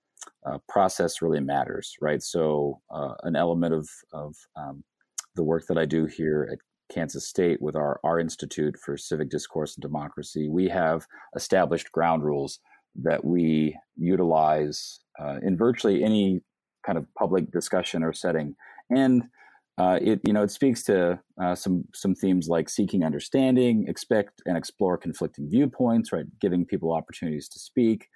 uh, 0.44 0.58
process 0.68 1.22
really 1.22 1.40
matters, 1.40 1.94
right? 2.02 2.22
So, 2.22 2.82
uh, 2.90 3.14
an 3.22 3.36
element 3.36 3.72
of 3.72 3.88
of 4.12 4.36
um, 4.54 4.84
the 5.34 5.44
work 5.44 5.64
that 5.68 5.78
I 5.78 5.86
do 5.86 6.04
here 6.04 6.46
at 6.52 6.58
Kansas 6.90 7.26
State 7.26 7.62
with 7.62 7.76
our 7.76 8.00
our 8.04 8.18
Institute 8.18 8.76
for 8.78 8.96
Civic 8.96 9.30
Discourse 9.30 9.76
and 9.76 9.82
Democracy, 9.82 10.48
we 10.48 10.68
have 10.68 11.06
established 11.34 11.92
ground 11.92 12.24
rules 12.24 12.60
that 13.02 13.24
we 13.24 13.78
utilize 13.96 15.00
uh, 15.18 15.36
in 15.42 15.56
virtually 15.56 16.02
any 16.02 16.42
kind 16.84 16.98
of 16.98 17.06
public 17.14 17.50
discussion 17.50 18.02
or 18.02 18.12
setting, 18.12 18.56
and 18.90 19.24
uh, 19.78 19.98
it 20.02 20.20
you 20.26 20.32
know 20.32 20.42
it 20.42 20.50
speaks 20.50 20.82
to 20.84 21.18
uh, 21.42 21.54
some 21.54 21.84
some 21.94 22.14
themes 22.14 22.48
like 22.48 22.68
seeking 22.68 23.04
understanding, 23.04 23.86
expect 23.88 24.42
and 24.44 24.56
explore 24.56 24.98
conflicting 24.98 25.48
viewpoints, 25.48 26.12
right? 26.12 26.26
Giving 26.40 26.66
people 26.66 26.92
opportunities 26.92 27.48
to 27.48 27.58
speak, 27.58 28.08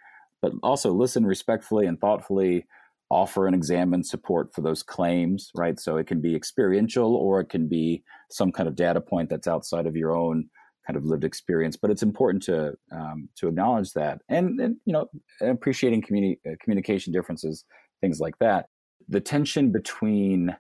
but 0.43 0.53
also 0.63 0.93
listen 0.93 1.25
respectfully 1.25 1.87
and 1.87 2.01
thoughtfully. 2.01 2.67
Offer 3.15 3.47
and 3.47 3.55
examine 3.55 4.03
support 4.03 4.53
for 4.53 4.61
those 4.61 4.83
claims, 4.83 5.53
right? 5.55 5.79
So 5.79 5.99
it 5.99 6.09
can 6.09 6.21
be 6.21 6.35
experiential 6.35 7.15
or 7.15 7.41
it 7.41 7.49
can 7.49 7.69
be 7.69 8.03
some 8.29 8.51
kind 8.51 8.69
of 8.69 8.75
data 8.75 9.01
point 9.01 9.31
that's 9.31 9.47
outside 9.47 9.87
of 9.87 9.95
your 9.95 10.17
own 10.17 10.51
kind 10.85 10.97
of 10.97 11.05
lived 11.05 11.23
experience. 11.23 11.77
But 11.77 11.93
it's 11.93 12.03
important 12.03 12.43
to 12.45 12.75
um, 12.91 13.29
to 13.37 13.47
acknowledge 13.47 13.93
that, 13.93 14.21
and, 14.29 14.61
and 14.61 14.77
you 14.85 14.93
know, 14.93 15.07
appreciating 15.41 16.03
communi- 16.03 16.41
uh, 16.45 16.57
communication 16.61 17.13
differences, 17.13 17.65
things 18.01 18.19
like 18.19 18.37
that. 18.41 18.67
The 19.09 19.21
tension 19.21 19.71
between 19.71 20.57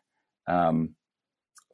um, 0.46 0.94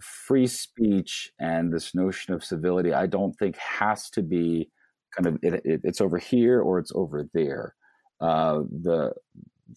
free 0.01 0.47
speech 0.47 1.31
and 1.39 1.71
this 1.71 1.95
notion 1.95 2.33
of 2.33 2.43
civility, 2.43 2.95
I 2.95 3.07
don't 3.07 3.35
think 3.39 3.57
has 3.57 4.09
to 4.11 4.23
be 4.23 4.71
kind 5.15 5.27
of 5.27 5.39
it, 5.43 5.61
it, 5.65 5.81
it's 5.85 6.01
over 6.01 6.17
here 6.17 6.63
or 6.63 6.79
it's 6.79 6.93
over 6.95 7.29
there. 7.35 7.75
Uh, 8.21 8.61
the 8.83 9.13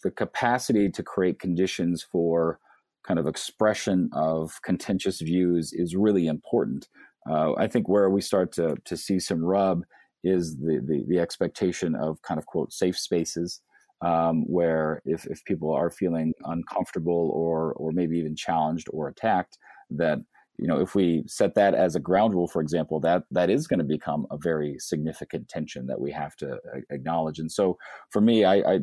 the 0.01 0.11
capacity 0.11 0.89
to 0.89 1.03
create 1.03 1.39
conditions 1.39 2.03
for 2.03 2.59
kind 3.03 3.19
of 3.19 3.27
expression 3.27 4.09
of 4.13 4.61
contentious 4.63 5.19
views 5.21 5.73
is 5.73 5.95
really 5.95 6.27
important. 6.27 6.87
Uh, 7.29 7.53
I 7.55 7.67
think 7.67 7.87
where 7.87 8.09
we 8.09 8.21
start 8.21 8.51
to 8.53 8.75
to 8.85 8.97
see 8.97 9.19
some 9.19 9.43
rub 9.43 9.83
is 10.23 10.55
the, 10.57 10.81
the, 10.85 11.03
the 11.07 11.19
expectation 11.19 11.95
of 11.95 12.21
kind 12.21 12.37
of 12.37 12.45
quote 12.45 12.71
safe 12.71 12.97
spaces 12.97 13.61
um, 14.01 14.43
where 14.47 15.01
if, 15.05 15.25
if 15.27 15.43
people 15.45 15.71
are 15.71 15.89
feeling 15.89 16.33
uncomfortable 16.45 17.31
or 17.33 17.73
or 17.73 17.91
maybe 17.91 18.17
even 18.17 18.35
challenged 18.35 18.87
or 18.91 19.07
attacked 19.07 19.57
that 19.89 20.19
you 20.57 20.67
know 20.67 20.79
if 20.79 20.93
we 20.95 21.23
set 21.27 21.55
that 21.55 21.73
as 21.73 21.95
a 21.95 21.99
ground 21.99 22.33
rule 22.33 22.47
for 22.47 22.61
example 22.61 22.99
that 22.99 23.23
that 23.31 23.49
is 23.49 23.67
going 23.67 23.79
to 23.79 23.85
become 23.85 24.27
a 24.31 24.37
very 24.37 24.77
significant 24.79 25.47
tension 25.47 25.87
that 25.87 25.99
we 25.99 26.11
have 26.11 26.35
to 26.35 26.57
acknowledge 26.89 27.39
and 27.39 27.51
so 27.51 27.77
for 28.11 28.21
me 28.21 28.43
i 28.43 28.55
i 28.73 28.79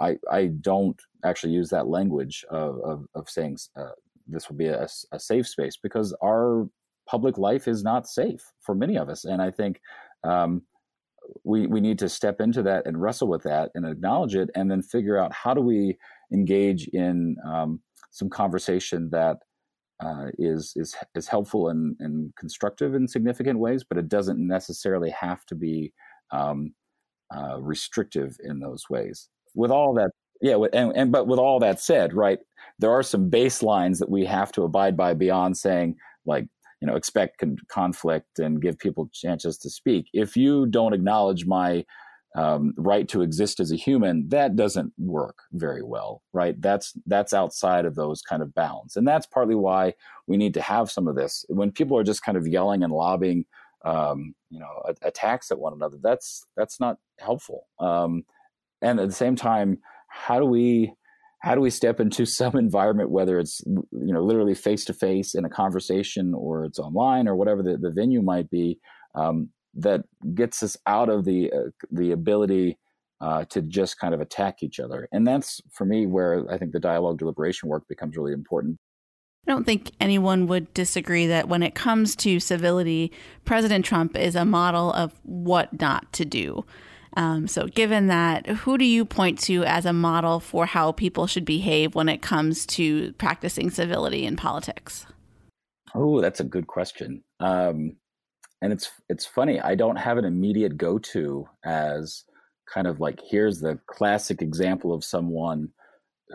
i, 0.00 0.16
I 0.30 0.46
don't 0.60 1.00
actually 1.24 1.52
use 1.52 1.70
that 1.70 1.88
language 1.88 2.44
of 2.50 2.78
of, 2.80 3.06
of 3.14 3.28
saying 3.28 3.58
uh, 3.76 3.90
this 4.26 4.48
will 4.48 4.56
be 4.56 4.68
a, 4.68 4.88
a 5.12 5.18
safe 5.20 5.48
space 5.48 5.76
because 5.76 6.14
our 6.22 6.68
public 7.08 7.36
life 7.36 7.66
is 7.66 7.82
not 7.82 8.08
safe 8.08 8.52
for 8.60 8.74
many 8.74 8.96
of 8.96 9.08
us 9.08 9.24
and 9.24 9.42
i 9.42 9.50
think 9.50 9.80
um, 10.24 10.62
we 11.44 11.66
we 11.66 11.80
need 11.80 11.98
to 11.98 12.08
step 12.08 12.40
into 12.40 12.62
that 12.62 12.86
and 12.86 13.00
wrestle 13.00 13.28
with 13.28 13.42
that 13.44 13.70
and 13.74 13.86
acknowledge 13.86 14.34
it, 14.34 14.50
and 14.54 14.70
then 14.70 14.82
figure 14.82 15.18
out 15.18 15.32
how 15.32 15.54
do 15.54 15.60
we 15.60 15.98
engage 16.32 16.88
in 16.88 17.36
um, 17.44 17.80
some 18.10 18.28
conversation 18.28 19.08
that 19.10 19.38
uh, 20.00 20.26
is 20.38 20.72
is 20.76 20.94
is 21.14 21.28
helpful 21.28 21.68
and, 21.68 21.96
and 22.00 22.34
constructive 22.36 22.94
in 22.94 23.08
significant 23.08 23.58
ways, 23.58 23.84
but 23.84 23.98
it 23.98 24.08
doesn't 24.08 24.44
necessarily 24.44 25.10
have 25.10 25.44
to 25.46 25.54
be 25.54 25.92
um, 26.30 26.72
uh, 27.34 27.60
restrictive 27.60 28.36
in 28.44 28.58
those 28.60 28.84
ways. 28.90 29.28
With 29.54 29.70
all 29.70 29.94
that, 29.94 30.10
yeah, 30.40 30.56
and, 30.72 30.92
and 30.96 31.12
but 31.12 31.26
with 31.26 31.38
all 31.38 31.58
that 31.60 31.80
said, 31.80 32.14
right, 32.14 32.38
there 32.78 32.90
are 32.90 33.02
some 33.02 33.30
baselines 33.30 33.98
that 33.98 34.10
we 34.10 34.24
have 34.24 34.52
to 34.52 34.62
abide 34.62 34.96
by 34.96 35.14
beyond 35.14 35.56
saying 35.56 35.96
like 36.26 36.46
you 36.80 36.86
know 36.86 36.96
expect 36.96 37.38
con- 37.38 37.56
conflict 37.68 38.38
and 38.38 38.62
give 38.62 38.78
people 38.78 39.08
chances 39.12 39.58
to 39.58 39.70
speak. 39.70 40.06
If 40.12 40.36
you 40.36 40.66
don't 40.66 40.94
acknowledge 40.94 41.46
my 41.46 41.84
um, 42.34 42.72
right 42.78 43.06
to 43.08 43.20
exist 43.20 43.60
as 43.60 43.72
a 43.72 43.76
human 43.76 44.26
that 44.30 44.56
doesn't 44.56 44.90
work 44.98 45.36
very 45.52 45.82
well 45.82 46.22
right? 46.32 46.60
That's 46.60 46.92
that's 47.06 47.32
outside 47.32 47.84
of 47.84 47.94
those 47.94 48.22
kind 48.22 48.42
of 48.42 48.54
bounds. 48.54 48.96
And 48.96 49.06
that's 49.06 49.26
partly 49.26 49.54
why 49.54 49.94
we 50.26 50.36
need 50.36 50.54
to 50.54 50.62
have 50.62 50.90
some 50.90 51.08
of 51.08 51.14
this. 51.14 51.44
When 51.48 51.70
people 51.72 51.98
are 51.98 52.04
just 52.04 52.22
kind 52.22 52.38
of 52.38 52.46
yelling 52.48 52.82
and 52.82 52.92
lobbying 52.92 53.44
um, 53.84 54.34
you 54.50 54.60
know 54.60 54.82
attacks 55.02 55.50
at 55.50 55.58
one 55.58 55.72
another 55.72 55.98
that's 56.00 56.46
that's 56.56 56.80
not 56.80 56.98
helpful. 57.18 57.66
Um, 57.80 58.24
and 58.82 59.00
at 59.00 59.08
the 59.08 59.14
same 59.14 59.36
time 59.36 59.78
how 60.08 60.38
do 60.38 60.44
we 60.44 60.92
how 61.40 61.54
do 61.54 61.60
we 61.60 61.70
step 61.70 62.00
into 62.00 62.24
some 62.40 62.56
environment 62.56 63.10
whether 63.10 63.38
it's 63.38 63.62
you 63.66 64.12
know 64.12 64.22
literally 64.22 64.54
face 64.54 64.84
to 64.84 64.94
face 64.94 65.34
in 65.34 65.44
a 65.44 65.50
conversation 65.50 66.34
or 66.34 66.64
it's 66.64 66.78
online 66.78 67.28
or 67.28 67.36
whatever 67.36 67.62
the, 67.62 67.76
the 67.76 67.90
venue 67.90 68.22
might 68.22 68.50
be 68.50 68.78
um, 69.14 69.48
that 69.74 70.02
gets 70.34 70.62
us 70.62 70.76
out 70.86 71.08
of 71.08 71.24
the 71.24 71.50
uh, 71.52 71.70
the 71.90 72.12
ability 72.12 72.78
uh, 73.20 73.44
to 73.44 73.62
just 73.62 73.98
kind 73.98 74.14
of 74.14 74.20
attack 74.20 74.62
each 74.62 74.80
other 74.80 75.08
and 75.12 75.26
that's 75.26 75.60
for 75.70 75.84
me 75.84 76.06
where 76.06 76.44
i 76.50 76.58
think 76.58 76.72
the 76.72 76.80
dialogue 76.80 77.18
deliberation 77.18 77.68
work 77.68 77.84
becomes 77.88 78.16
really 78.16 78.32
important 78.32 78.78
I 79.46 79.50
don't 79.50 79.64
think 79.64 79.90
anyone 80.00 80.46
would 80.46 80.72
disagree 80.72 81.26
that 81.26 81.48
when 81.48 81.64
it 81.64 81.74
comes 81.74 82.14
to 82.16 82.38
civility, 82.38 83.10
President 83.44 83.84
Trump 83.84 84.16
is 84.16 84.36
a 84.36 84.44
model 84.44 84.92
of 84.92 85.18
what 85.24 85.80
not 85.80 86.12
to 86.12 86.24
do. 86.24 86.64
Um, 87.16 87.46
so, 87.46 87.66
given 87.66 88.06
that, 88.06 88.46
who 88.46 88.78
do 88.78 88.84
you 88.84 89.04
point 89.04 89.38
to 89.40 89.64
as 89.64 89.84
a 89.84 89.92
model 89.92 90.40
for 90.40 90.66
how 90.66 90.92
people 90.92 91.26
should 91.26 91.44
behave 91.44 91.94
when 91.94 92.08
it 92.08 92.22
comes 92.22 92.66
to 92.66 93.12
practicing 93.14 93.70
civility 93.70 94.24
in 94.24 94.36
politics? 94.36 95.06
Oh, 95.94 96.20
that's 96.20 96.40
a 96.40 96.44
good 96.44 96.66
question. 96.66 97.22
Um, 97.40 97.96
and 98.62 98.72
it's 98.72 98.90
it's 99.08 99.26
funny. 99.26 99.60
I 99.60 99.74
don't 99.74 99.96
have 99.96 100.18
an 100.18 100.24
immediate 100.24 100.76
go 100.76 100.98
to 100.98 101.46
as 101.64 102.24
kind 102.72 102.86
of 102.86 103.00
like 103.00 103.20
here's 103.28 103.60
the 103.60 103.78
classic 103.86 104.40
example 104.40 104.94
of 104.94 105.04
someone 105.04 105.68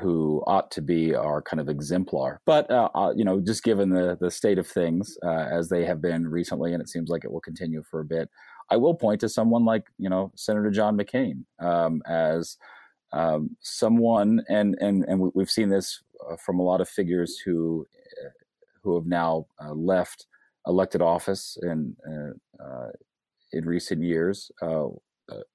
who 0.02 0.44
ought 0.46 0.70
to 0.72 0.82
be 0.82 1.16
our 1.16 1.42
kind 1.42 1.60
of 1.60 1.70
exemplar. 1.70 2.42
But 2.46 2.70
uh, 2.70 2.90
uh, 2.94 3.14
you 3.16 3.26
know, 3.26 3.40
just 3.40 3.64
given 3.64 3.90
the 3.90 4.18
the 4.20 4.30
state 4.30 4.60
of 4.60 4.68
things 4.68 5.18
uh, 5.26 5.48
as 5.52 5.70
they 5.70 5.86
have 5.86 6.02
been 6.02 6.28
recently, 6.28 6.74
and 6.74 6.82
it 6.82 6.90
seems 6.90 7.10
like 7.10 7.24
it 7.24 7.32
will 7.32 7.42
continue 7.42 7.82
for 7.90 8.02
a 8.02 8.06
bit, 8.06 8.30
I 8.70 8.78
will 8.78 8.96
point 8.96 9.22
to 9.22 9.30
someone 9.30 9.66
like 9.66 9.86
you 9.98 10.10
know 10.10 10.32
Senator 10.36 10.72
John 10.72 10.98
McCain 10.98 11.44
um, 11.60 12.02
as 12.06 12.58
um, 13.14 13.56
someone, 13.62 14.42
and 14.50 14.76
and 14.80 15.06
and 15.06 15.32
we've 15.34 15.50
seen 15.50 15.70
this 15.70 16.02
uh, 16.30 16.36
from 16.36 16.60
a 16.60 16.64
lot 16.64 16.82
of 16.82 16.90
figures 16.90 17.40
who 17.40 17.86
uh, 18.24 18.30
who 18.84 18.96
have 18.96 19.06
now 19.06 19.48
uh, 19.64 19.74
left 19.74 20.28
elected 20.66 21.02
office 21.02 21.58
in 21.62 21.96
uh, 22.08 22.64
uh, 22.64 22.90
in 23.54 23.66
recent 23.66 24.04
years 24.04 24.52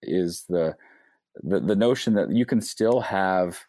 is 0.02 0.44
the, 0.48 0.74
the 1.42 1.60
the 1.60 1.76
notion 1.76 2.14
that 2.14 2.30
you 2.30 2.46
can 2.46 2.60
still 2.60 3.00
have 3.00 3.64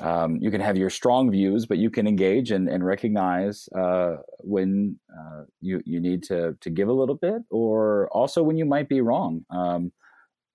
um, 0.00 0.38
you 0.40 0.50
can 0.50 0.60
have 0.60 0.76
your 0.76 0.90
strong 0.90 1.30
views, 1.30 1.66
but 1.66 1.78
you 1.78 1.90
can 1.90 2.06
engage 2.06 2.50
and, 2.50 2.68
and 2.68 2.84
recognize 2.84 3.68
uh, 3.76 4.16
when 4.38 4.98
uh, 5.12 5.42
you 5.60 5.82
you 5.84 6.00
need 6.00 6.22
to 6.24 6.56
to 6.60 6.70
give 6.70 6.88
a 6.88 6.92
little 6.92 7.14
bit, 7.14 7.42
or 7.50 8.08
also 8.10 8.42
when 8.42 8.56
you 8.56 8.64
might 8.64 8.88
be 8.88 9.00
wrong. 9.00 9.44
Um, 9.50 9.92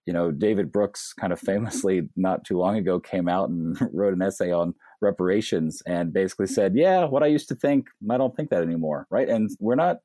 you 0.05 0.13
know, 0.13 0.31
David 0.31 0.71
Brooks 0.71 1.13
kind 1.13 1.33
of 1.33 1.39
famously 1.39 2.09
not 2.15 2.45
too 2.45 2.57
long 2.57 2.77
ago 2.77 2.99
came 2.99 3.27
out 3.27 3.49
and 3.49 3.77
wrote 3.93 4.13
an 4.13 4.21
essay 4.21 4.51
on 4.51 4.73
reparations 5.01 5.83
and 5.85 6.11
basically 6.13 6.47
said, 6.47 6.75
"Yeah, 6.75 7.05
what 7.05 7.23
I 7.23 7.27
used 7.27 7.49
to 7.49 7.55
think, 7.55 7.87
I 8.09 8.17
don't 8.17 8.35
think 8.35 8.49
that 8.49 8.63
anymore." 8.63 9.05
Right, 9.11 9.29
and 9.29 9.49
we're 9.59 9.75
not 9.75 9.97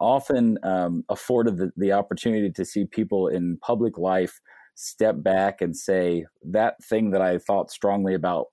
often 0.00 0.58
um, 0.64 1.04
afforded 1.08 1.58
the, 1.58 1.72
the 1.76 1.92
opportunity 1.92 2.50
to 2.50 2.64
see 2.64 2.86
people 2.86 3.28
in 3.28 3.58
public 3.58 3.98
life 3.98 4.40
step 4.74 5.22
back 5.22 5.60
and 5.60 5.76
say 5.76 6.24
that 6.44 6.82
thing 6.82 7.10
that 7.10 7.22
I 7.22 7.38
thought 7.38 7.70
strongly 7.70 8.14
about 8.14 8.46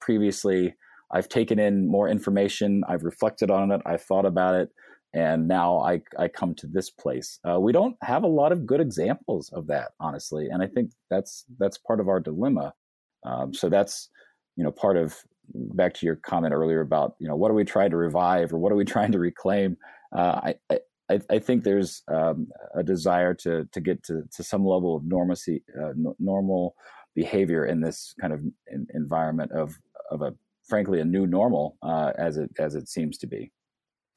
previously. 0.00 0.74
I've 1.12 1.28
taken 1.28 1.58
in 1.58 1.88
more 1.88 2.08
information. 2.08 2.82
I've 2.88 3.04
reflected 3.04 3.50
on 3.50 3.70
it. 3.70 3.80
I've 3.86 4.02
thought 4.02 4.26
about 4.26 4.54
it, 4.54 4.70
and 5.12 5.46
now 5.46 5.78
I 5.78 6.02
I 6.18 6.28
come 6.28 6.54
to 6.56 6.66
this 6.66 6.90
place. 6.90 7.38
Uh, 7.48 7.60
we 7.60 7.72
don't 7.72 7.96
have 8.02 8.22
a 8.22 8.28
lot 8.28 8.52
of 8.52 8.66
good 8.66 8.80
examples 8.80 9.50
of 9.52 9.66
that, 9.68 9.92
honestly, 10.00 10.48
and 10.48 10.62
I 10.62 10.66
think 10.66 10.90
that's 11.10 11.44
that's 11.58 11.78
part 11.78 12.00
of 12.00 12.08
our 12.08 12.20
dilemma. 12.20 12.74
Um, 13.24 13.54
so 13.54 13.68
that's 13.68 14.08
you 14.56 14.64
know 14.64 14.72
part 14.72 14.96
of 14.96 15.16
back 15.52 15.94
to 15.94 16.06
your 16.06 16.16
comment 16.16 16.54
earlier 16.54 16.80
about 16.80 17.14
you 17.18 17.28
know 17.28 17.36
what 17.36 17.50
are 17.50 17.54
we 17.54 17.64
trying 17.64 17.90
to 17.90 17.96
revive 17.96 18.52
or 18.52 18.58
what 18.58 18.72
are 18.72 18.76
we 18.76 18.84
trying 18.96 19.12
to 19.12 19.18
reclaim. 19.18 19.76
Uh, 20.16 20.52
I, 20.70 20.78
I, 21.10 21.20
I 21.30 21.38
think 21.38 21.64
there's 21.64 22.02
um, 22.08 22.48
a 22.74 22.82
desire 22.82 23.34
to 23.34 23.68
to 23.72 23.80
get 23.80 24.02
to, 24.04 24.22
to 24.34 24.42
some 24.42 24.64
level 24.64 24.96
of 24.96 25.04
normalcy, 25.04 25.62
uh, 25.80 25.92
normal 26.18 26.74
behavior 27.14 27.66
in 27.66 27.80
this 27.80 28.14
kind 28.20 28.32
of 28.32 28.40
environment 28.94 29.52
of 29.52 29.76
of 30.10 30.22
a 30.22 30.34
frankly 30.66 31.00
a 31.00 31.04
new 31.04 31.26
normal 31.26 31.76
uh, 31.82 32.12
as 32.18 32.36
it 32.36 32.50
as 32.58 32.74
it 32.74 32.88
seems 32.88 33.18
to 33.18 33.26
be. 33.26 33.50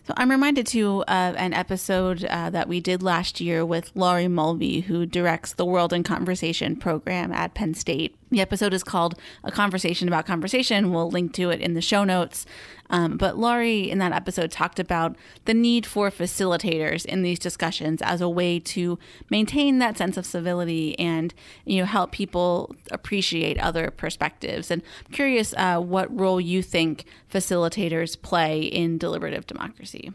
So 0.05 0.13
I'm 0.15 0.31
reminded 0.31 0.67
of 1.03 1.35
an 1.35 1.53
episode 1.53 2.23
uh, 2.23 2.49
that 2.51 2.69
we 2.69 2.79
did 2.79 3.03
last 3.03 3.41
year 3.41 3.65
with 3.65 3.91
Laurie 3.93 4.29
Mulvey, 4.29 4.81
who 4.81 5.05
directs 5.05 5.53
the 5.53 5.65
World 5.65 5.91
in 5.91 6.03
Conversation 6.03 6.77
program 6.77 7.33
at 7.33 7.53
Penn 7.53 7.73
State. 7.73 8.16
The 8.29 8.41
episode 8.41 8.73
is 8.73 8.83
called 8.83 9.15
A 9.43 9.51
Conversation 9.51 10.07
About 10.07 10.25
Conversation. 10.25 10.91
We'll 10.91 11.09
link 11.09 11.33
to 11.33 11.49
it 11.49 11.61
in 11.61 11.75
the 11.75 11.81
show 11.81 12.03
notes. 12.03 12.45
Um, 12.89 13.17
but 13.17 13.37
Laurie, 13.37 13.89
in 13.89 13.99
that 13.99 14.11
episode, 14.11 14.51
talked 14.51 14.79
about 14.79 15.15
the 15.45 15.53
need 15.53 15.85
for 15.85 16.09
facilitators 16.09 17.05
in 17.05 17.21
these 17.21 17.39
discussions 17.39 18.01
as 18.01 18.19
a 18.19 18.27
way 18.29 18.59
to 18.59 18.99
maintain 19.29 19.79
that 19.79 19.97
sense 19.97 20.17
of 20.17 20.25
civility 20.25 20.97
and 20.99 21.33
you 21.65 21.79
know 21.79 21.85
help 21.85 22.11
people 22.11 22.75
appreciate 22.91 23.57
other 23.59 23.91
perspectives. 23.91 24.71
And 24.71 24.81
I'm 25.05 25.11
curious 25.13 25.53
uh, 25.57 25.79
what 25.79 26.13
role 26.17 26.41
you 26.41 26.61
think 26.61 27.05
facilitators 27.31 28.21
play 28.21 28.61
in 28.61 28.97
deliberative 28.97 29.47
democracy 29.47 30.11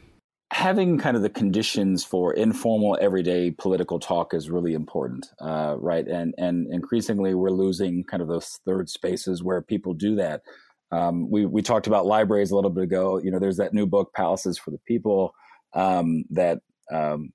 having 0.52 0.98
kind 0.98 1.16
of 1.16 1.22
the 1.22 1.30
conditions 1.30 2.04
for 2.04 2.34
informal 2.34 2.98
everyday 3.00 3.50
political 3.50 3.98
talk 3.98 4.34
is 4.34 4.50
really 4.50 4.74
important 4.74 5.26
uh, 5.40 5.76
right? 5.78 6.06
And 6.06 6.34
and 6.36 6.70
increasingly 6.70 7.34
we're 7.34 7.50
losing 7.50 8.04
kind 8.04 8.22
of 8.22 8.28
those 8.28 8.60
third 8.66 8.90
spaces 8.90 9.42
where 9.42 9.62
people 9.62 9.94
do 9.94 10.14
that. 10.16 10.42
Um, 10.90 11.30
we 11.30 11.46
we 11.46 11.62
talked 11.62 11.86
about 11.86 12.04
libraries 12.04 12.50
a 12.50 12.54
little 12.54 12.70
bit 12.70 12.84
ago. 12.84 13.18
You 13.18 13.30
know 13.30 13.38
there's 13.38 13.56
that 13.56 13.72
new 13.72 13.86
book 13.86 14.12
palaces 14.14 14.58
for 14.58 14.70
the 14.70 14.80
people 14.86 15.34
um, 15.72 16.24
that 16.28 16.58
um, 16.92 17.32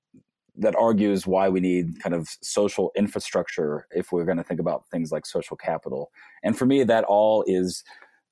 that 0.56 0.76
argues 0.76 1.26
why 1.26 1.48
we 1.48 1.58
need 1.58 2.00
kind 2.00 2.14
of 2.14 2.28
social 2.40 2.92
infrastructure 2.96 3.88
if 3.90 4.12
we're 4.12 4.26
going 4.26 4.38
to 4.38 4.44
think 4.44 4.60
about 4.60 4.84
things 4.92 5.10
like 5.10 5.26
social 5.26 5.56
capital. 5.56 6.12
And 6.44 6.56
for 6.56 6.66
me 6.66 6.84
that 6.84 7.02
all 7.04 7.42
is 7.48 7.82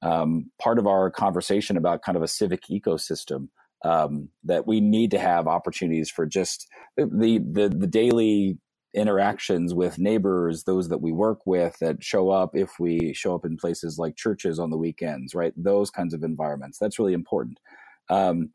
um, 0.03 0.53
part 0.61 0.79
of 0.79 0.87
our 0.87 1.11
conversation 1.11 1.77
about 1.77 2.03
kind 2.03 2.16
of 2.16 2.22
a 2.22 2.29
civic 2.29 2.62
ecosystem 2.70 3.49
um, 3.84 4.28
that 4.44 4.66
we 4.66 4.80
need 4.80 5.10
to 5.12 5.18
have 5.18 5.46
opportunities 5.46 6.10
for 6.10 6.26
just 6.26 6.66
the 6.96 7.06
the, 7.38 7.68
the 7.68 7.86
daily 7.86 8.58
interactions 8.94 9.74
with 9.74 9.98
neighbors, 9.98 10.64
those 10.64 10.88
that 10.88 11.02
we 11.02 11.12
work 11.12 11.40
with 11.44 11.78
that 11.80 12.02
show 12.02 12.30
up 12.30 12.50
if 12.54 12.80
we 12.80 13.12
show 13.12 13.34
up 13.34 13.44
in 13.44 13.56
places 13.56 13.98
like 13.98 14.16
churches 14.16 14.58
on 14.58 14.70
the 14.70 14.78
weekends, 14.78 15.34
right? 15.34 15.52
Those 15.54 15.90
kinds 15.90 16.14
of 16.14 16.22
environments. 16.22 16.78
That's 16.78 16.98
really 16.98 17.12
important. 17.12 17.60
Um, 18.08 18.52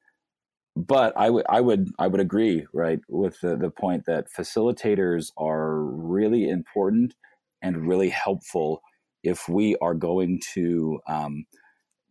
but 0.75 1.13
I 1.17 1.29
would 1.29 1.45
I 1.49 1.61
would 1.61 1.89
I 1.99 2.07
would 2.07 2.21
agree, 2.21 2.65
right, 2.73 2.99
with 3.09 3.39
the, 3.41 3.57
the 3.57 3.69
point 3.69 4.05
that 4.07 4.31
facilitators 4.31 5.31
are 5.37 5.81
really 5.83 6.49
important 6.49 7.13
and 7.61 7.87
really 7.87 8.09
helpful 8.09 8.81
if 9.23 9.47
we 9.47 9.75
are 9.81 9.93
going 9.93 10.39
to 10.53 10.99
um, 11.07 11.45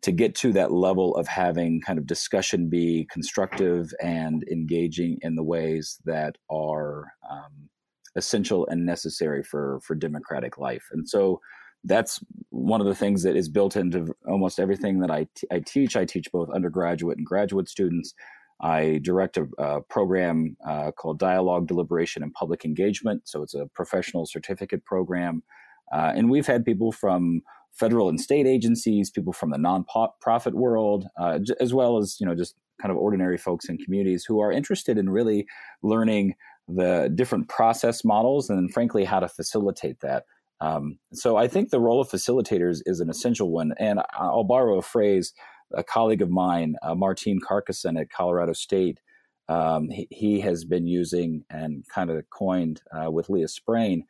to 0.02 0.12
get 0.12 0.34
to 0.34 0.52
that 0.52 0.72
level 0.72 1.14
of 1.16 1.28
having 1.28 1.80
kind 1.80 1.98
of 1.98 2.06
discussion 2.06 2.68
be 2.70 3.06
constructive 3.10 3.92
and 4.02 4.44
engaging 4.50 5.18
in 5.22 5.34
the 5.34 5.42
ways 5.42 5.98
that 6.06 6.36
are 6.50 7.12
um, 7.30 7.68
essential 8.16 8.66
and 8.68 8.86
necessary 8.86 9.42
for 9.42 9.80
for 9.84 9.94
democratic 9.94 10.58
life. 10.58 10.84
And 10.92 11.08
so 11.08 11.40
that's 11.84 12.20
one 12.50 12.80
of 12.80 12.86
the 12.86 12.94
things 12.94 13.22
that 13.22 13.36
is 13.36 13.48
built 13.48 13.76
into 13.76 14.14
almost 14.28 14.58
everything 14.58 15.00
that 15.00 15.10
I, 15.10 15.26
t- 15.34 15.46
I 15.50 15.60
teach. 15.60 15.96
I 15.96 16.04
teach 16.04 16.30
both 16.30 16.50
undergraduate 16.50 17.16
and 17.16 17.26
graduate 17.26 17.68
students. 17.68 18.12
I 18.60 19.00
direct 19.02 19.38
a, 19.38 19.46
a 19.58 19.80
program 19.80 20.56
uh, 20.66 20.92
called 20.92 21.18
Dialogue, 21.18 21.66
Deliberation, 21.66 22.22
and 22.22 22.32
Public 22.34 22.64
Engagement. 22.64 23.22
So 23.24 23.42
it's 23.42 23.54
a 23.54 23.66
professional 23.74 24.26
certificate 24.26 24.84
program. 24.84 25.42
Uh, 25.90 26.12
and 26.14 26.30
we've 26.30 26.46
had 26.46 26.64
people 26.64 26.92
from 26.92 27.40
federal 27.72 28.08
and 28.08 28.20
state 28.20 28.46
agencies, 28.46 29.10
people 29.10 29.32
from 29.32 29.50
the 29.50 29.56
nonprofit 29.56 30.52
world, 30.52 31.06
uh, 31.18 31.38
as 31.60 31.72
well 31.72 31.98
as 31.98 32.16
you 32.20 32.26
know 32.26 32.34
just 32.34 32.54
kind 32.80 32.90
of 32.90 32.98
ordinary 32.98 33.36
folks 33.36 33.68
in 33.68 33.78
communities 33.78 34.24
who 34.24 34.40
are 34.40 34.50
interested 34.50 34.96
in 34.96 35.10
really 35.10 35.46
learning 35.82 36.34
the 36.66 37.10
different 37.14 37.48
process 37.48 38.04
models 38.04 38.48
and 38.48 38.72
frankly 38.72 39.04
how 39.04 39.20
to 39.20 39.28
facilitate 39.28 40.00
that. 40.00 40.24
Um, 40.60 40.98
so 41.12 41.36
I 41.36 41.48
think 41.48 41.70
the 41.70 41.80
role 41.80 42.00
of 42.00 42.08
facilitators 42.08 42.80
is 42.86 43.00
an 43.00 43.10
essential 43.10 43.50
one. 43.50 43.72
And 43.78 44.00
I'll 44.12 44.44
borrow 44.44 44.78
a 44.78 44.82
phrase 44.82 45.32
a 45.72 45.84
colleague 45.84 46.22
of 46.22 46.30
mine, 46.30 46.76
uh, 46.82 46.94
Martín 46.94 47.38
Carcasson 47.40 48.00
at 48.00 48.10
Colorado 48.10 48.52
State, 48.52 49.00
um, 49.48 49.88
he, 49.88 50.06
he, 50.10 50.40
has 50.40 50.64
been 50.64 50.86
using 50.86 51.44
and 51.50 51.84
kind 51.92 52.10
of 52.10 52.28
coined 52.30 52.82
uh, 52.92 53.10
with 53.10 53.28
Leah 53.28 53.48
Sprain, 53.48 54.04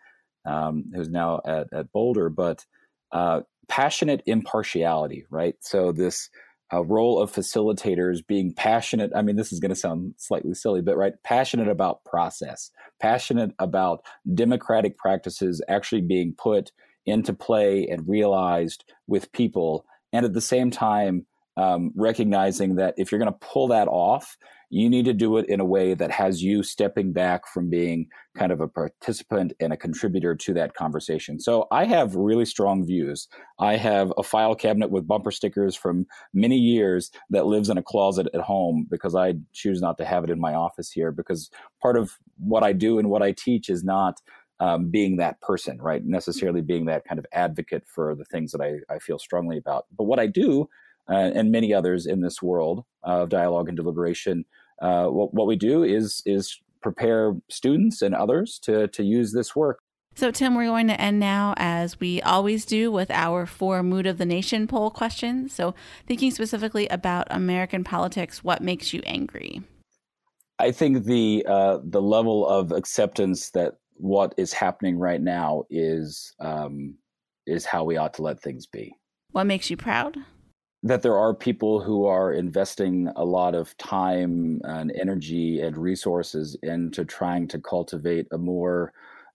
um, 0.44 0.84
who's 0.94 1.08
now 1.08 1.40
at, 1.46 1.72
at 1.72 1.92
Boulder, 1.92 2.28
but 2.28 2.66
uh, 3.12 3.40
passionate 3.68 4.22
impartiality, 4.26 5.24
right? 5.30 5.54
So 5.60 5.92
this 5.92 6.30
uh, 6.72 6.84
role 6.84 7.20
of 7.20 7.32
facilitators 7.32 8.24
being 8.26 8.52
passionate. 8.52 9.10
I 9.14 9.22
mean, 9.22 9.36
this 9.36 9.52
is 9.52 9.60
going 9.60 9.70
to 9.70 9.76
sound 9.76 10.14
slightly 10.18 10.54
silly, 10.54 10.82
but 10.82 10.96
right, 10.96 11.14
passionate 11.24 11.68
about 11.68 12.04
process, 12.04 12.70
passionate 13.00 13.50
about 13.58 14.04
democratic 14.34 14.96
practices 14.96 15.62
actually 15.68 16.02
being 16.02 16.34
put 16.36 16.70
into 17.06 17.32
play 17.32 17.88
and 17.88 18.08
realized 18.08 18.84
with 19.08 19.32
people, 19.32 19.84
and 20.12 20.24
at 20.24 20.32
the 20.32 20.40
same 20.40 20.70
time 20.70 21.26
um, 21.56 21.92
recognizing 21.96 22.76
that 22.76 22.94
if 22.96 23.10
you're 23.10 23.18
going 23.18 23.32
to 23.32 23.46
pull 23.46 23.68
that 23.68 23.88
off, 23.88 24.36
you 24.70 24.88
need 24.88 25.04
to 25.04 25.12
do 25.12 25.36
it 25.36 25.46
in 25.48 25.58
a 25.58 25.64
way 25.64 25.94
that 25.94 26.12
has 26.12 26.42
you 26.42 26.62
stepping 26.62 27.12
back 27.12 27.46
from 27.48 27.68
being 27.68 28.06
kind 28.38 28.52
of 28.52 28.60
a 28.60 28.68
participant 28.68 29.52
and 29.58 29.72
a 29.72 29.76
contributor 29.76 30.36
to 30.36 30.54
that 30.54 30.74
conversation. 30.74 31.40
So 31.40 31.66
I 31.72 31.84
have 31.84 32.14
really 32.14 32.44
strong 32.44 32.86
views. 32.86 33.26
I 33.58 33.76
have 33.76 34.12
a 34.16 34.22
file 34.22 34.54
cabinet 34.54 34.90
with 34.90 35.08
bumper 35.08 35.32
stickers 35.32 35.74
from 35.74 36.06
many 36.32 36.56
years 36.56 37.10
that 37.30 37.46
lives 37.46 37.68
in 37.68 37.78
a 37.78 37.82
closet 37.82 38.28
at 38.32 38.40
home 38.40 38.86
because 38.88 39.16
I 39.16 39.34
choose 39.52 39.80
not 39.80 39.98
to 39.98 40.04
have 40.04 40.22
it 40.22 40.30
in 40.30 40.40
my 40.40 40.54
office 40.54 40.90
here 40.92 41.10
because 41.10 41.50
part 41.82 41.96
of 41.96 42.12
what 42.38 42.62
I 42.62 42.72
do 42.72 43.00
and 43.00 43.10
what 43.10 43.22
I 43.22 43.32
teach 43.32 43.68
is 43.68 43.82
not 43.82 44.20
um, 44.60 44.90
being 44.90 45.16
that 45.16 45.40
person, 45.40 45.78
right? 45.80 46.04
Necessarily 46.04 46.60
being 46.60 46.84
that 46.84 47.04
kind 47.04 47.18
of 47.18 47.26
advocate 47.32 47.84
for 47.86 48.14
the 48.14 48.26
things 48.26 48.52
that 48.52 48.60
I, 48.60 48.94
I 48.94 48.98
feel 48.98 49.18
strongly 49.18 49.58
about. 49.58 49.86
But 49.96 50.04
what 50.04 50.20
I 50.20 50.26
do, 50.26 50.68
uh, 51.08 51.30
and 51.34 51.50
many 51.50 51.72
others 51.72 52.06
in 52.06 52.20
this 52.20 52.42
world 52.42 52.84
of 53.02 53.28
dialogue 53.28 53.68
and 53.68 53.76
deliberation, 53.76 54.44
uh, 54.82 55.06
what, 55.06 55.32
what 55.34 55.46
we 55.46 55.56
do 55.56 55.82
is 55.82 56.22
is 56.26 56.60
prepare 56.82 57.34
students 57.48 58.02
and 58.02 58.14
others 58.14 58.58
to 58.62 58.88
to 58.88 59.02
use 59.04 59.32
this 59.32 59.54
work. 59.54 59.80
So, 60.16 60.30
Tim, 60.30 60.54
we're 60.54 60.66
going 60.66 60.88
to 60.88 61.00
end 61.00 61.20
now 61.20 61.54
as 61.56 62.00
we 62.00 62.20
always 62.22 62.64
do 62.64 62.90
with 62.90 63.10
our 63.10 63.46
four 63.46 63.82
Mood 63.82 64.06
of 64.06 64.18
the 64.18 64.26
Nation 64.26 64.66
poll 64.66 64.90
questions. 64.90 65.54
So, 65.54 65.74
thinking 66.06 66.30
specifically 66.30 66.88
about 66.88 67.28
American 67.30 67.84
politics, 67.84 68.42
what 68.42 68.60
makes 68.60 68.92
you 68.92 69.02
angry? 69.06 69.62
I 70.58 70.72
think 70.72 71.04
the 71.04 71.44
uh, 71.48 71.78
the 71.82 72.02
level 72.02 72.46
of 72.46 72.72
acceptance 72.72 73.50
that 73.50 73.74
what 73.94 74.34
is 74.36 74.52
happening 74.52 74.98
right 74.98 75.20
now 75.20 75.64
is 75.70 76.34
um, 76.40 76.96
is 77.46 77.64
how 77.64 77.84
we 77.84 77.96
ought 77.96 78.14
to 78.14 78.22
let 78.22 78.42
things 78.42 78.66
be. 78.66 78.92
What 79.30 79.44
makes 79.44 79.70
you 79.70 79.76
proud? 79.76 80.16
That 80.82 81.02
there 81.02 81.18
are 81.18 81.34
people 81.34 81.80
who 81.80 82.06
are 82.06 82.32
investing 82.32 83.08
a 83.16 83.24
lot 83.24 83.54
of 83.54 83.76
time 83.76 84.60
and 84.64 84.92
energy 84.98 85.60
and 85.60 85.76
resources 85.76 86.56
into 86.62 87.04
trying 87.04 87.46
to 87.48 87.58
cultivate 87.58 88.26
a 88.32 88.38
more 88.38 88.92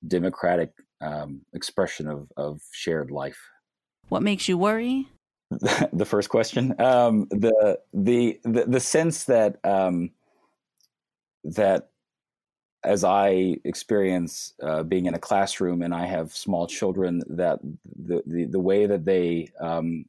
democratic 0.08 0.72
um, 1.02 1.42
expression 1.54 2.08
of, 2.08 2.32
of 2.36 2.62
shared 2.72 3.12
life. 3.12 3.40
What 4.10 4.24
makes 4.24 4.48
you 4.48 4.58
worry? 4.58 5.08
the 5.94 6.06
first 6.06 6.30
question, 6.30 6.80
um, 6.82 7.28
the, 7.30 7.80
the 7.94 8.40
the 8.44 8.66
the 8.66 8.80
sense 8.80 9.26
that 9.26 9.58
um, 9.64 10.10
that 11.44 11.90
as 12.84 13.04
I 13.04 13.58
experience 13.64 14.54
uh, 14.62 14.84
being 14.84 15.06
in 15.06 15.14
a 15.14 15.20
classroom 15.20 15.84
and 15.84 15.94
I 15.94 16.08
have 16.08 16.36
small 16.36 16.66
children, 16.66 17.22
that 17.30 17.60
the 17.96 18.24
the, 18.26 18.46
the 18.46 18.60
way 18.60 18.88
that 18.88 19.06
they 19.06 19.52
um, 19.60 20.06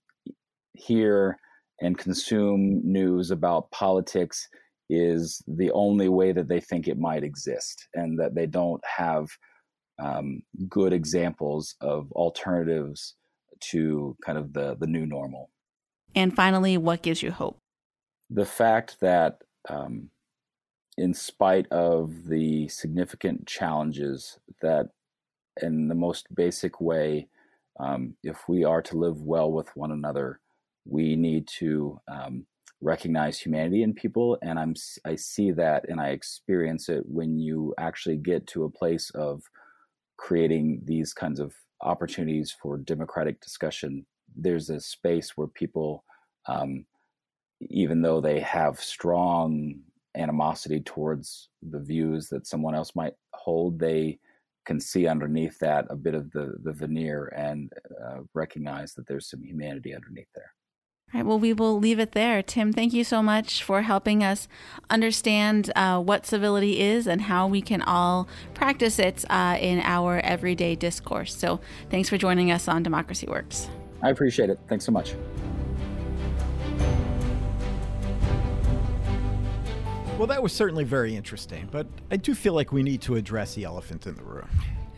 hear 0.79 1.39
and 1.81 1.99
consume 1.99 2.81
news 2.85 3.31
about 3.31 3.71
politics 3.71 4.49
is 4.89 5.43
the 5.47 5.71
only 5.73 6.09
way 6.09 6.33
that 6.33 6.49
they 6.49 6.61
think 6.61 6.87
it 6.87 6.99
might 6.99 7.25
exist, 7.25 7.89
and 7.95 8.19
that 8.21 8.35
they 8.35 8.47
don't 8.47 8.83
have 8.85 9.27
um, 10.03 10.43
good 10.69 10.93
examples 10.93 11.75
of 11.81 12.11
alternatives 12.13 13.15
to 13.61 14.17
kind 14.25 14.39
of 14.39 14.53
the 14.53 14.77
the 14.79 14.87
new 14.87 15.07
normal. 15.07 15.51
And 16.15 16.35
finally, 16.35 16.79
what 16.79 17.03
gives 17.03 17.23
you 17.23 17.31
hope? 17.31 17.59
The 18.31 18.47
fact 18.47 18.99
that, 19.01 19.43
um, 19.69 20.11
in 20.97 21.13
spite 21.15 21.67
of 21.71 22.27
the 22.27 22.69
significant 22.69 23.47
challenges, 23.47 24.39
that 24.63 24.89
in 25.63 25.89
the 25.89 25.95
most 25.95 26.35
basic 26.35 26.81
way, 26.81 27.29
um, 27.79 28.15
if 28.23 28.49
we 28.49 28.65
are 28.65 28.83
to 28.83 28.97
live 28.97 29.21
well 29.21 29.53
with 29.53 29.69
one 29.77 29.93
another, 29.93 30.41
we 30.89 31.17
need 31.17 31.47
to 31.49 32.01
um, 32.09 32.47
recognize 32.81 33.39
humanity 33.39 33.83
in 33.83 33.95
people 33.95 34.39
and 34.43 34.59
i'm 34.59 34.75
i 35.07 35.15
see 35.15 35.51
that 35.51 35.89
and 35.89 36.01
i 36.01 36.09
experience 36.09 36.89
it 36.89 37.03
when 37.07 37.39
you 37.39 37.75
actually 37.79 38.17
get 38.17 38.47
to 38.47 38.65
a 38.65 38.71
place 38.71 39.11
of 39.15 39.43
creating 40.19 40.81
these 40.85 41.15
kinds 41.15 41.41
of 41.41 41.55
opportunities 41.81 42.55
for 42.61 42.77
democratic 42.77 43.41
discussion 43.41 44.05
there's 44.37 44.69
a 44.69 44.81
space 44.81 45.37
where 45.37 45.49
people 45.49 46.05
um, 46.49 46.85
even 47.63 48.03
though 48.03 48.21
they 48.21 48.41
have 48.41 48.79
strong 48.79 49.75
animosity 50.15 50.81
towards 50.81 51.49
the 51.71 51.81
views 51.81 52.29
that 52.29 52.47
someone 52.47 52.75
else 52.75 52.95
might 52.95 53.15
hold 53.33 53.79
they 53.79 54.19
can 54.67 54.79
see 54.81 55.07
underneath 55.07 55.59
that 55.61 55.87
a 55.89 55.97
bit 55.97 56.15
of 56.15 56.31
the 56.33 56.55
the 56.63 56.73
veneer 56.73 57.33
and 57.37 57.73
uh, 58.05 58.19
recognize 58.35 58.93
that 58.93 59.07
there's 59.07 59.31
some 59.31 59.43
humanity 59.43 59.95
underneath 59.95 60.29
there 60.35 60.53
all 61.17 61.21
right, 61.21 61.27
well, 61.27 61.39
we 61.39 61.53
will 61.53 61.79
leave 61.79 61.99
it 61.99 62.13
there. 62.13 62.43
Tim, 62.43 62.73
thank 62.73 62.93
you 62.93 63.05
so 63.05 63.23
much 63.23 63.63
for 63.63 63.83
helping 63.83 64.23
us 64.23 64.49
understand 64.91 65.71
uh, 65.75 65.99
what 65.99 66.27
civility 66.27 66.81
is 66.81 67.07
and 67.07 67.23
how 67.23 67.47
we 67.47 67.63
can 67.63 67.81
all 67.81 68.29
practice 68.55 68.99
it 68.99 69.25
uh, 69.31 69.57
in 69.59 69.79
our 69.81 70.19
everyday 70.19 70.75
discourse. 70.75 71.35
So, 71.35 71.61
thanks 71.91 72.11
for 72.11 72.19
joining 72.19 72.51
us 72.51 72.69
on 72.69 72.83
Democracy 72.83 73.27
Works. 73.27 73.71
I 74.03 74.11
appreciate 74.11 74.51
it. 74.51 74.59
Thanks 74.69 74.85
so 74.85 74.93
much. 74.93 75.15
Well, 80.19 80.27
that 80.27 80.43
was 80.43 80.53
certainly 80.53 80.85
very 80.85 81.15
interesting, 81.15 81.69
but 81.71 81.87
I 82.11 82.17
do 82.17 82.35
feel 82.35 82.53
like 82.53 82.73
we 82.73 82.83
need 82.83 83.01
to 83.03 83.15
address 83.15 83.55
the 83.55 83.65
elephant 83.65 84.07
in 84.07 84.17
the 84.17 84.25
room. 84.25 84.49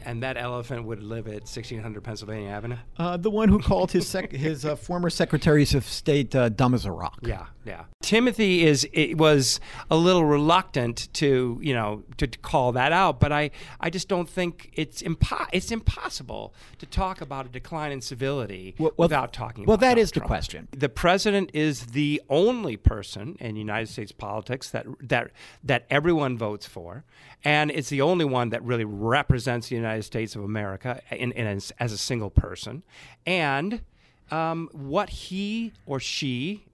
And 0.09 0.23
that 0.23 0.39
elephant 0.39 0.85
would 0.87 1.03
live 1.03 1.27
at 1.27 1.43
1600 1.43 2.03
Pennsylvania 2.03 2.49
Avenue? 2.49 2.77
Uh, 2.97 3.19
the 3.19 3.29
one 3.31 3.51
who 3.51 3.59
called 3.59 3.93
his 3.93 4.09
sec- 4.09 4.33
his 4.49 4.65
uh, 4.65 4.75
former 4.75 5.11
secretaries 5.11 5.75
of 5.75 5.85
state 5.85 6.35
uh, 6.35 6.49
dumb 6.49 6.73
as 6.73 6.87
a 6.87 6.91
rock. 6.93 7.19
Yeah, 7.23 7.45
yeah. 7.67 7.85
Timothy 8.01 8.65
is 8.65 8.89
it 8.95 9.19
was 9.19 9.61
a 9.91 9.97
little 9.97 10.25
reluctant 10.25 11.13
to 11.13 11.59
you 11.63 11.75
know 11.75 12.05
to, 12.17 12.27
to 12.27 12.39
call 12.39 12.73
that 12.73 12.91
out, 12.91 13.21
but 13.21 13.33
I 13.33 13.51
I 13.81 13.91
just 13.91 14.09
don't 14.09 14.27
think 14.31 14.71
it's 14.73 15.03
impo- 15.03 15.47
it's 15.53 15.71
impossible 15.71 16.55
to 16.79 16.87
talk 16.87 17.21
about 17.21 17.45
a 17.45 17.51
decline 17.51 17.93
in 17.93 18.01
civility 18.01 18.75
Well- 18.79 18.93
well, 18.97 19.09
without 19.09 19.35
talking. 19.35 19.67
well, 19.67 19.75
about 19.75 19.81
that 19.81 19.89
Donald 19.97 20.03
is 20.05 20.13
the 20.13 20.21
Trump. 20.21 20.29
question. 20.29 20.69
The 20.71 20.89
president 20.89 21.51
is 21.53 21.87
the 21.89 22.23
only 22.31 22.79
person 22.79 23.37
in 23.41 23.57
United 23.57 23.89
States 23.91 24.13
politics 24.13 24.71
that 24.71 24.87
that 25.03 25.33
that 25.63 25.85
everyone 25.91 26.39
votes 26.39 26.65
for, 26.65 27.05
and 27.45 27.71
it's 27.71 27.89
the 27.89 28.01
only 28.01 28.25
one 28.25 28.51
that 28.51 28.63
really 28.63 28.85
represents 28.85 29.69
the 29.69 29.77
United 29.77 30.03
States 30.03 30.37
of 30.37 30.43
America 30.43 31.01
in, 31.11 31.33
in 31.33 31.47
as, 31.47 31.73
as 31.79 31.93
a 31.93 31.99
single 31.99 32.31
person, 32.31 32.83
and 33.27 33.83
um, 34.31 34.69
what 34.73 35.11
he 35.11 35.73
or 35.87 35.99
she 36.01 36.65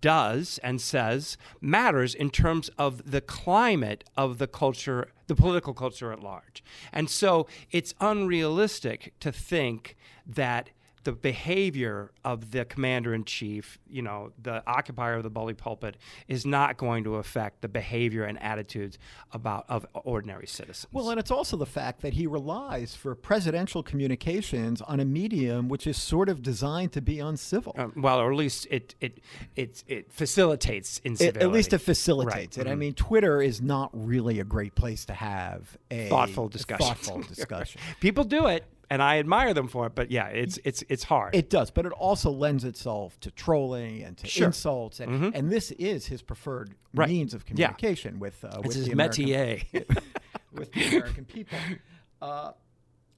does 0.00 0.58
and 0.62 0.80
says 0.80 1.36
matters 1.60 2.14
in 2.14 2.30
terms 2.30 2.70
of 2.78 3.10
the 3.10 3.20
climate 3.20 4.04
of 4.16 4.38
the 4.38 4.46
culture, 4.46 5.08
the 5.26 5.34
political 5.34 5.74
culture 5.74 6.12
at 6.12 6.22
large. 6.22 6.64
And 6.92 7.10
so 7.10 7.46
it's 7.70 7.94
unrealistic 8.00 9.12
to 9.20 9.30
think 9.30 9.96
that 10.26 10.70
the 11.04 11.12
behavior 11.12 12.10
of 12.24 12.50
the 12.50 12.64
commander 12.64 13.14
in 13.14 13.24
chief, 13.24 13.78
you 13.88 14.02
know, 14.02 14.32
the 14.42 14.62
occupier 14.66 15.14
of 15.14 15.22
the 15.22 15.30
bully 15.30 15.54
pulpit, 15.54 15.96
is 16.28 16.44
not 16.46 16.76
going 16.76 17.04
to 17.04 17.16
affect 17.16 17.60
the 17.62 17.68
behavior 17.68 18.24
and 18.24 18.42
attitudes 18.42 18.98
about 19.32 19.64
of 19.68 19.86
ordinary 19.92 20.46
citizens. 20.46 20.86
Well, 20.92 21.10
and 21.10 21.20
it's 21.20 21.30
also 21.30 21.56
the 21.56 21.66
fact 21.66 22.00
that 22.02 22.14
he 22.14 22.26
relies 22.26 22.94
for 22.94 23.14
presidential 23.14 23.82
communications 23.82 24.80
on 24.82 24.98
a 25.00 25.04
medium 25.04 25.68
which 25.68 25.86
is 25.86 25.96
sort 25.96 26.28
of 26.28 26.42
designed 26.42 26.92
to 26.92 27.00
be 27.02 27.20
uncivil. 27.20 27.74
Um, 27.78 27.92
well, 27.96 28.18
or 28.18 28.32
at 28.32 28.36
least 28.38 28.66
it 28.70 28.94
it 29.00 29.20
it, 29.56 29.84
it 29.86 30.10
facilitates 30.12 30.98
It- 30.98 31.06
incivility. 31.10 31.44
at 31.44 31.52
least 31.52 31.72
it 31.72 31.78
facilitates 31.78 32.56
Right. 32.58 32.66
it. 32.66 32.70
I 32.70 32.74
Mhm. 32.74 32.78
mean, 32.78 32.94
Twitter 32.94 33.42
is 33.42 33.60
not 33.60 33.90
really 33.92 34.40
a 34.40 34.44
great 34.44 34.74
place 34.74 35.04
to 35.06 35.14
have 35.14 35.76
a 35.90 36.08
thoughtful 36.08 36.48
discussion. 36.48 36.86
Thoughtful 36.86 37.22
discussion. 37.34 37.80
People 38.00 38.24
do 38.24 38.46
it, 38.46 38.64
and 38.90 39.02
I 39.02 39.18
admire 39.18 39.54
them 39.54 39.68
for 39.68 39.86
it. 39.86 39.94
But 39.94 40.10
yeah, 40.10 40.26
it's 40.28 40.58
it's 40.64 40.82
it's 40.88 41.04
hard. 41.04 41.34
It 41.34 41.50
does, 41.50 41.70
but 41.70 41.86
it 41.86 41.92
also 41.92 42.30
lends 42.30 42.64
itself 42.64 43.18
to 43.20 43.30
trolling 43.30 44.02
and 44.02 44.16
to 44.18 44.26
Sure. 44.26 44.46
insults, 44.46 45.00
and, 45.00 45.34
and 45.34 45.50
this 45.50 45.70
is 45.72 46.06
his 46.06 46.22
preferred 46.22 46.74
Right. 46.94 47.08
means 47.08 47.34
of 47.34 47.42
Yeah. 47.48 47.68
communication 47.68 48.18
with 48.18 48.44
uh, 48.44 48.60
with 48.64 48.74
his 48.76 48.86
the 48.86 48.92
American, 48.92 49.24
métier. 49.26 49.64
with 50.52 50.72
the 50.72 50.86
American 50.88 51.24
people. 51.24 51.58
Uh, 52.22 52.52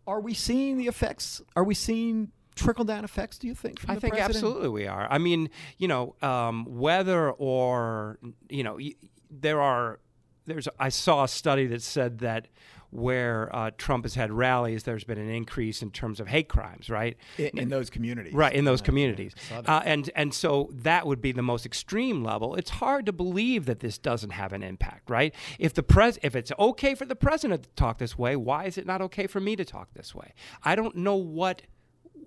are 0.06 0.20
we 0.20 0.34
seeing 0.34 0.78
the 0.78 0.86
effects? 0.86 1.42
Are 1.56 1.64
we 1.64 1.74
seeing 1.74 2.30
trickle 2.54 2.84
down 2.84 3.04
effects? 3.04 3.38
Do 3.38 3.46
you 3.46 3.54
think? 3.54 3.80
From 3.80 3.90
I 3.90 3.94
the 3.96 4.00
think 4.00 4.14
president? 4.14 4.36
absolutely 4.36 4.68
we 4.70 4.86
are. 4.86 5.06
I 5.10 5.18
mean, 5.18 5.50
you 5.78 5.88
know, 5.88 6.14
um, 6.22 6.64
whether 6.66 7.30
or 7.32 8.18
you 8.48 8.62
know, 8.62 8.76
y- 8.76 8.94
there 9.30 9.60
are. 9.60 9.98
There's. 10.46 10.68
I 10.78 10.90
saw 10.90 11.24
a 11.24 11.28
study 11.28 11.66
that 11.66 11.82
said 11.82 12.20
that 12.20 12.46
where 12.90 13.54
uh, 13.54 13.70
Trump 13.76 14.04
has 14.04 14.14
had 14.14 14.32
rallies, 14.32 14.84
there's 14.84 15.04
been 15.04 15.18
an 15.18 15.28
increase 15.30 15.82
in 15.82 15.90
terms 15.90 16.20
of 16.20 16.28
hate 16.28 16.48
crimes. 16.48 16.88
Right. 16.90 17.16
in, 17.38 17.58
in 17.58 17.68
those 17.68 17.90
communities, 17.90 18.32
Right 18.34 18.52
in 18.54 18.64
those 18.64 18.80
Uh, 18.80 18.84
communities, 18.84 19.34
that. 19.50 19.68
uh, 19.68 19.82
and 19.84 20.10
and 20.14 20.32
so 20.34 20.70
that 20.72 21.06
would 21.06 21.20
be 21.20 21.32
the 21.32 21.42
most 21.42 21.66
extreme 21.66 22.22
level. 22.24 22.54
It's 22.54 22.70
hard 22.70 23.06
to 23.06 23.12
believe 23.12 23.66
that 23.66 23.80
this 23.80 23.98
doesn't 23.98 24.30
have 24.30 24.52
an 24.52 24.62
impact, 24.62 25.10
right? 25.10 25.34
If 25.58 25.74
the 25.74 25.82
pres, 25.82 26.18
if 26.22 26.34
it's 26.36 26.52
okay 26.58 26.94
for 26.94 27.04
the 27.04 27.16
president 27.16 27.64
to 27.64 27.70
talk 27.76 27.98
this 27.98 28.16
way, 28.18 28.36
why 28.36 28.64
is 28.64 28.78
it 28.78 28.86
not 28.86 29.00
okay 29.02 29.26
for 29.26 29.40
me 29.40 29.56
to 29.56 29.64
talk 29.64 29.92
this 29.94 30.14
way? 30.14 30.32
I 30.62 30.74
don't 30.76 30.96
know 30.96 31.16
what 31.16 31.62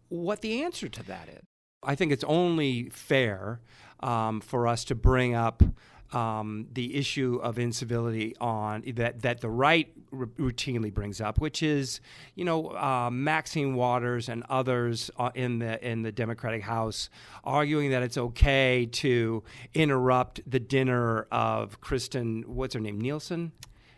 what 0.09 0.41
the 0.41 0.63
answer 0.63 0.87
to 0.89 1.03
that 1.03 1.29
is. 1.29 1.43
I 1.83 1.95
think 1.95 2.11
it's 2.11 2.23
only 2.25 2.89
fair 2.89 3.61
um, 4.01 4.41
for 4.41 4.67
us 4.67 4.83
to 4.85 4.95
bring 4.95 5.33
up 5.35 5.63
um, 6.11 6.67
the 6.73 6.95
issue 6.95 7.39
of 7.41 7.59
incivility 7.59 8.35
on 8.41 8.83
that 8.95 9.21
that 9.21 9.41
the 9.41 9.49
right 9.49 9.91
r- 10.11 10.25
routinely 10.37 10.93
brings 10.93 11.21
up, 11.21 11.39
which 11.39 11.61
is 11.61 12.01
you 12.35 12.45
know 12.45 12.69
uh, 12.75 13.09
Maxine 13.11 13.75
Waters 13.75 14.29
and 14.29 14.43
others 14.49 15.11
uh, 15.17 15.29
in 15.35 15.59
the 15.59 15.87
in 15.87 16.01
the 16.01 16.11
Democratic 16.11 16.63
House 16.63 17.09
arguing 17.43 17.91
that 17.91 18.03
it's 18.03 18.17
okay 18.17 18.87
to 18.91 19.43
interrupt 19.73 20.41
the 20.49 20.59
dinner 20.59 21.27
of 21.31 21.79
Kristen 21.81 22.43
what's 22.47 22.73
her 22.73 22.79
name 22.79 22.99
Nielsen 22.99 23.51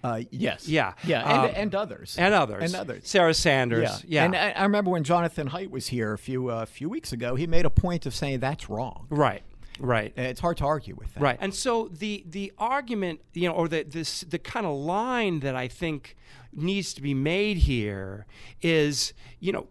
Uh, 0.03 0.21
yes. 0.31 0.67
Yeah. 0.67 0.93
Yeah, 1.03 1.21
and, 1.21 1.49
Um, 1.51 1.51
and 1.55 1.75
others. 1.75 2.15
and 2.17 2.33
others 2.33 2.63
And 2.63 2.75
others. 2.75 3.07
Sarah 3.07 3.35
Sanders 3.35 4.03
yeah, 4.07 4.25
And 4.25 4.35
I, 4.35 4.49
I 4.51 4.63
remember 4.63 4.89
when 4.89 5.03
Jonathan 5.03 5.49
Haidt 5.49 5.69
was 5.69 5.87
here 5.89 6.11
a 6.13 6.17
few 6.17 6.47
uh, 6.49 6.65
few 6.65 6.89
weeks 6.89 7.13
ago, 7.13 7.35
he 7.35 7.45
made 7.47 7.65
a 7.65 7.69
point 7.69 8.05
of 8.07 8.15
saying 8.15 8.39
that's 8.39 8.67
wrong. 8.69 9.05
right 9.11 9.43
right 9.81 10.13
And 10.15 10.27
It's 10.27 10.39
hard 10.39 10.57
to 10.57 10.65
argue 10.65 10.95
with 10.95 11.13
that. 11.13 11.21
Right. 11.21 11.37
And 11.41 11.53
so 11.53 11.89
the 11.91 12.23
the 12.27 12.53
argument, 12.57 13.21
you 13.33 13.49
know, 13.49 13.55
or 13.55 13.67
the 13.67 13.83
this 13.83 14.21
the 14.21 14.39
kind 14.39 14.65
of 14.65 14.75
line 14.75 15.39
that 15.41 15.55
I 15.55 15.67
think 15.67 16.15
needs 16.53 16.93
to 16.93 17.01
be 17.01 17.13
made 17.13 17.57
here 17.57 18.25
is, 18.61 19.13
you 19.39 19.51
know, 19.51 19.67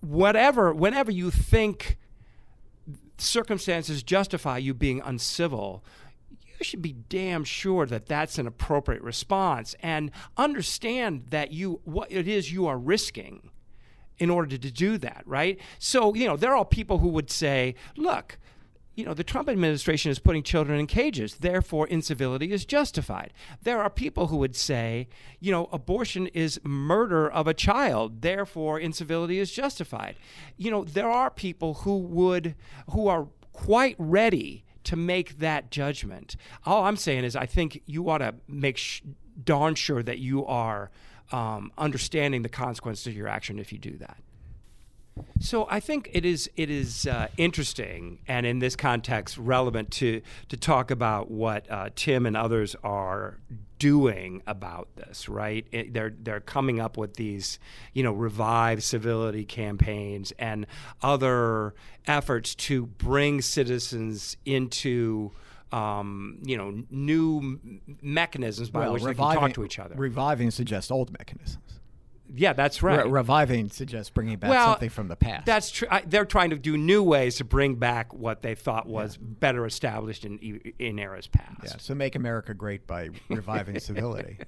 whatever 0.00 0.72
whenever 0.72 1.10
you 1.10 1.30
think 1.30 1.98
circumstances 3.16 4.02
justify 4.02 4.58
you 4.58 4.74
being 4.74 5.00
uncivil, 5.04 5.84
you 6.30 6.64
should 6.64 6.82
be 6.82 6.92
damn 6.92 7.44
sure 7.44 7.86
that 7.86 8.06
that's 8.06 8.38
an 8.38 8.46
appropriate 8.46 9.02
response 9.02 9.74
and 9.80 10.10
understand 10.36 11.24
that 11.30 11.52
you 11.52 11.80
what 11.84 12.10
it 12.10 12.28
is 12.28 12.52
you 12.52 12.66
are 12.66 12.78
risking 12.78 13.50
in 14.18 14.30
order 14.30 14.58
to 14.58 14.70
do 14.70 14.98
that, 14.98 15.22
right? 15.26 15.60
So, 15.78 16.14
you 16.14 16.26
know, 16.26 16.36
there 16.36 16.56
are 16.56 16.64
people 16.64 16.98
who 16.98 17.08
would 17.08 17.30
say, 17.30 17.76
look, 17.96 18.38
you 18.98 19.04
know, 19.04 19.14
the 19.14 19.22
Trump 19.22 19.48
administration 19.48 20.10
is 20.10 20.18
putting 20.18 20.42
children 20.42 20.80
in 20.80 20.88
cages, 20.88 21.36
therefore 21.36 21.86
incivility 21.86 22.50
is 22.50 22.64
justified. 22.64 23.32
There 23.62 23.80
are 23.80 23.88
people 23.88 24.26
who 24.26 24.38
would 24.38 24.56
say, 24.56 25.06
you 25.38 25.52
know, 25.52 25.68
abortion 25.70 26.26
is 26.28 26.60
murder 26.64 27.30
of 27.30 27.46
a 27.46 27.54
child, 27.54 28.22
therefore 28.22 28.80
incivility 28.80 29.38
is 29.38 29.52
justified. 29.52 30.16
You 30.56 30.72
know, 30.72 30.82
there 30.82 31.08
are 31.08 31.30
people 31.30 31.74
who 31.74 31.98
would 31.98 32.56
who 32.90 33.06
are 33.06 33.28
quite 33.52 33.94
ready 34.00 34.64
to 34.82 34.96
make 34.96 35.38
that 35.38 35.70
judgment. 35.70 36.34
All 36.66 36.82
I'm 36.82 36.96
saying 36.96 37.22
is 37.22 37.36
I 37.36 37.46
think 37.46 37.80
you 37.86 38.10
ought 38.10 38.18
to 38.18 38.34
make 38.48 38.78
sh- 38.78 39.02
darn 39.44 39.76
sure 39.76 40.02
that 40.02 40.18
you 40.18 40.44
are 40.44 40.90
um, 41.30 41.70
understanding 41.78 42.42
the 42.42 42.48
consequences 42.48 43.06
of 43.06 43.14
your 43.14 43.28
action 43.28 43.60
if 43.60 43.72
you 43.72 43.78
do 43.78 43.96
that. 43.98 44.16
So 45.40 45.66
I 45.70 45.80
think 45.80 46.10
it 46.12 46.24
is 46.24 46.50
it 46.56 46.70
is 46.70 47.06
uh, 47.06 47.28
interesting 47.36 48.18
and 48.26 48.44
in 48.44 48.58
this 48.58 48.76
context 48.76 49.38
relevant 49.38 49.90
to 49.92 50.20
to 50.48 50.56
talk 50.56 50.90
about 50.90 51.30
what 51.30 51.70
uh, 51.70 51.90
Tim 51.94 52.26
and 52.26 52.36
others 52.36 52.76
are 52.82 53.38
doing 53.78 54.42
about 54.46 54.88
this. 54.96 55.28
Right? 55.28 55.66
It, 55.72 55.94
they're 55.94 56.12
they're 56.18 56.40
coming 56.40 56.80
up 56.80 56.96
with 56.96 57.14
these 57.14 57.58
you 57.92 58.02
know 58.02 58.12
revive 58.12 58.82
civility 58.82 59.44
campaigns 59.44 60.32
and 60.38 60.66
other 61.02 61.74
efforts 62.06 62.54
to 62.56 62.86
bring 62.86 63.40
citizens 63.40 64.36
into. 64.44 65.32
Um, 65.70 66.38
you 66.44 66.56
know, 66.56 66.82
new 66.88 67.60
mechanisms 68.00 68.70
by 68.70 68.80
Well, 68.80 68.94
which 68.94 69.02
they 69.02 69.12
can 69.12 69.22
reviving, 69.22 69.40
talk 69.40 69.52
to 69.52 69.64
each 69.66 69.78
other. 69.78 69.96
Reviving 69.96 70.50
suggests 70.50 70.90
old 70.90 71.12
mechanisms. 71.12 71.78
Yeah, 72.34 72.52
that's 72.52 72.82
right. 72.82 73.04
Re- 73.04 73.10
reviving 73.10 73.70
suggests 73.70 74.10
bringing 74.10 74.38
back 74.38 74.50
Well, 74.50 74.72
something 74.72 74.90
from 74.90 75.08
the 75.08 75.16
past. 75.16 75.46
That's 75.46 75.70
true. 75.70 75.88
They're 76.06 76.24
trying 76.24 76.50
to 76.50 76.56
do 76.56 76.76
new 76.76 77.02
ways 77.02 77.36
to 77.36 77.44
bring 77.44 77.76
back 77.76 78.12
what 78.12 78.42
they 78.42 78.54
thought 78.54 78.86
was 78.86 79.16
better 79.16 79.64
established 79.66 80.24
in 80.24 80.38
in 80.78 80.98
eras 80.98 81.26
past. 81.26 81.60
yeah. 81.64 81.72
So 81.78 81.94
make 81.94 82.14
America 82.14 82.54
great 82.54 82.86
by 82.86 83.10
reviving 83.28 83.78
civility. 83.80 84.38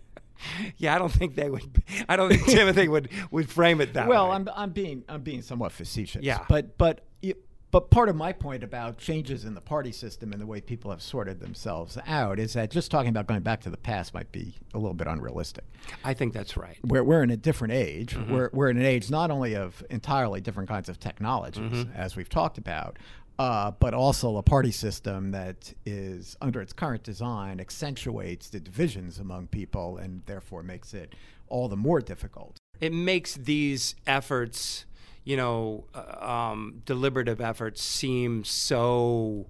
Yeah, 0.79 0.95
I 0.95 0.99
don't 0.99 1.13
think 1.13 1.35
they 1.35 1.51
would. 1.51 1.83
I 2.09 2.17
don't 2.17 2.31
think 2.31 2.47
Timothy 2.47 2.89
would 2.89 3.11
would 3.31 3.49
frame 3.51 3.81
it 3.81 3.93
that 3.95 4.09
well, 4.09 4.25
way. 4.25 4.29
Well, 4.31 4.37
I'm, 4.37 4.49
I'm 4.55 4.71
being 4.71 5.05
I'm 5.09 5.23
being 5.23 5.43
somewhat 5.43 5.73
facetious. 5.73 6.23
Yeah. 6.23 6.45
But 6.49 6.79
but 6.79 7.03
y- 7.23 7.35
but 7.71 7.91
part 7.91 8.09
of 8.09 8.17
my 8.17 8.33
point 8.33 8.63
about 8.63 8.99
changes 8.99 9.45
in 9.45 9.55
the 9.55 9.61
party 9.61 9.93
system 9.93 10.33
and 10.33 10.41
the 10.41 10.47
way 10.47 10.61
people 10.61 10.91
have 10.91 11.03
sorted 11.03 11.41
themselves 11.41 11.97
out 12.07 12.39
is 12.39 12.53
that 12.55 12.71
just 12.71 12.91
talking 12.91 13.09
about 13.11 13.27
going 13.27 13.43
back 13.43 13.61
to 13.61 13.71
the 13.71 13.77
past 13.77 14.13
might 14.15 14.33
be 14.33 14.55
a 14.75 14.79
little 14.79 14.95
bit 14.95 15.07
unrealistic. 15.07 15.65
I 16.05 16.15
think 16.15 16.33
that's 16.33 16.57
right. 16.57 16.77
We're, 16.85 17.05
we're 17.05 17.23
in 17.23 17.31
a 17.31 17.37
different 17.37 17.73
age. 17.75 18.15
Mm-hmm. 18.17 18.33
We're, 18.33 18.51
we're 18.53 18.71
in 18.71 18.77
an 18.77 18.85
age 18.85 19.11
not 19.11 19.31
only 19.31 19.55
of 19.55 19.85
entirely 19.91 20.41
different 20.41 20.69
kinds 20.69 20.89
of 20.89 20.99
technologies, 20.99 21.61
Mm-hmm. 21.61 21.93
as 21.95 22.17
we've 22.17 22.29
talked 22.29 22.59
about, 22.59 22.99
uh, 23.39 23.71
but 23.71 23.95
also 23.95 24.37
a 24.37 24.43
party 24.43 24.71
system 24.71 25.31
that 25.31 25.73
is, 25.87 26.37
under 26.41 26.61
its 26.61 26.73
current 26.73 27.03
design, 27.03 27.61
accentuates 27.61 28.49
the 28.51 28.61
divisions 28.61 29.19
among 29.19 29.47
people 29.47 29.97
and 29.97 30.23
therefore 30.27 30.63
makes 30.63 30.93
it 30.93 31.15
all 31.49 31.69
the 31.69 31.77
more 31.77 32.01
difficult. 32.01 32.57
It 32.81 32.93
makes 32.93 33.35
these 33.35 33.95
efforts, 34.07 34.85
you 35.31 35.37
know, 35.37 35.85
uh, 35.95 36.29
um, 36.29 36.83
deliberative 36.85 37.41
efforts, 37.41 37.81
seem 37.81 38.43
so 38.43 39.47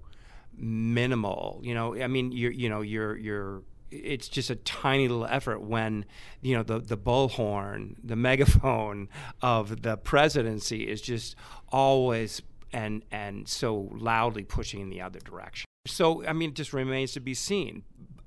minimal. 0.55 1.59
You 1.63 1.73
know, 1.73 1.99
I 1.99 2.05
mean, 2.05 2.31
you're 2.31 2.51
you 2.51 2.69
know 2.69 2.81
you're 2.81 3.17
you're 3.17 3.63
it's 3.89 4.27
just 4.27 4.51
a 4.51 4.55
tiny 4.57 5.07
little 5.07 5.25
effort 5.25 5.59
when 5.59 6.05
you 6.39 6.55
know 6.55 6.61
the 6.61 6.77
the 6.77 6.97
bullhorn, 6.97 7.95
the 8.03 8.15
megaphone 8.29 9.09
of 9.41 9.81
the 9.81 9.97
presidency 9.97 10.87
is 10.87 11.01
just 11.01 11.35
always 11.69 12.43
and 12.71 13.03
and 13.11 13.47
so 13.47 13.89
loudly 13.91 14.43
pushing 14.43 14.81
in 14.81 14.91
the 14.91 15.01
other 15.01 15.19
direction. 15.19 15.65
So 15.87 16.23
I 16.27 16.33
mean, 16.33 16.51
it 16.51 16.55
just 16.55 16.73
remains 16.73 17.13
to 17.13 17.19
be 17.19 17.33
seen. 17.33 17.81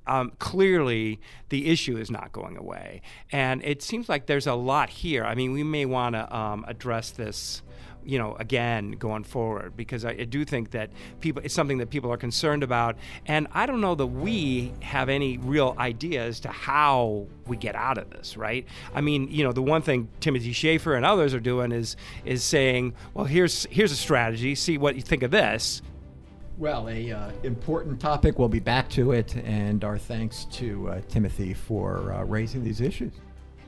Um, 0.06 0.32
clearly, 0.38 1.20
the 1.48 1.68
issue 1.68 1.96
is 1.96 2.10
not 2.10 2.32
going 2.32 2.56
away, 2.56 3.02
and 3.32 3.64
it 3.64 3.82
seems 3.82 4.08
like 4.08 4.26
there's 4.26 4.46
a 4.46 4.54
lot 4.54 4.90
here. 4.90 5.24
I 5.24 5.34
mean, 5.34 5.52
we 5.52 5.62
may 5.62 5.86
want 5.86 6.14
to 6.14 6.36
um, 6.36 6.64
address 6.68 7.10
this 7.10 7.62
you 8.04 8.18
know, 8.18 8.36
again 8.38 8.92
going 8.92 9.24
forward 9.24 9.76
because 9.76 10.04
I, 10.04 10.12
do 10.12 10.44
think 10.44 10.70
that 10.72 10.90
people 11.20 11.42
it's 11.44 11.54
something 11.54 11.78
that 11.78 11.90
people 11.90 12.12
are 12.12 12.16
concerned 12.16 12.62
about, 12.62 12.96
and 13.26 13.46
I 13.52 13.66
don't 13.66 13.80
know 13.80 13.94
that 13.94 14.06
we 14.06 14.72
have 14.80 15.08
any 15.08 15.38
real 15.38 15.74
idea 15.78 16.22
as 16.24 16.40
to 16.40 16.48
how 16.48 17.26
we 17.46 17.56
get 17.56 17.74
out 17.74 17.98
of 17.98 18.10
this. 18.10 18.36
Right? 18.36 18.66
I 18.94 19.00
mean, 19.00 19.28
you 19.30 19.44
know, 19.44 19.52
the 19.52 19.62
one 19.62 19.82
thing 19.82 20.08
Timothy 20.20 20.52
Shaffer 20.52 20.94
and 20.94 21.04
others 21.04 21.34
are 21.34 21.40
doing 21.40 21.72
is 21.72 21.96
is 22.24 22.44
saying, 22.44 22.94
well, 23.14 23.26
here's 23.26 23.66
here's 23.70 23.92
a 23.92 23.96
strategy. 23.96 24.54
See 24.54 24.78
what 24.78 24.96
you 24.96 25.02
think 25.02 25.22
of 25.22 25.30
this. 25.30 25.82
Well, 26.56 26.88
a 26.88 27.10
uh, 27.10 27.30
important 27.42 28.00
topic. 28.00 28.38
We'll 28.38 28.48
be 28.48 28.60
back 28.60 28.88
to 28.90 29.12
it, 29.12 29.34
and 29.36 29.82
our 29.82 29.98
thanks 29.98 30.44
to 30.52 30.88
uh, 30.88 31.00
Timothy 31.08 31.52
for 31.52 32.12
uh, 32.12 32.24
raising 32.24 32.62
these 32.62 32.80
issues, 32.80 33.12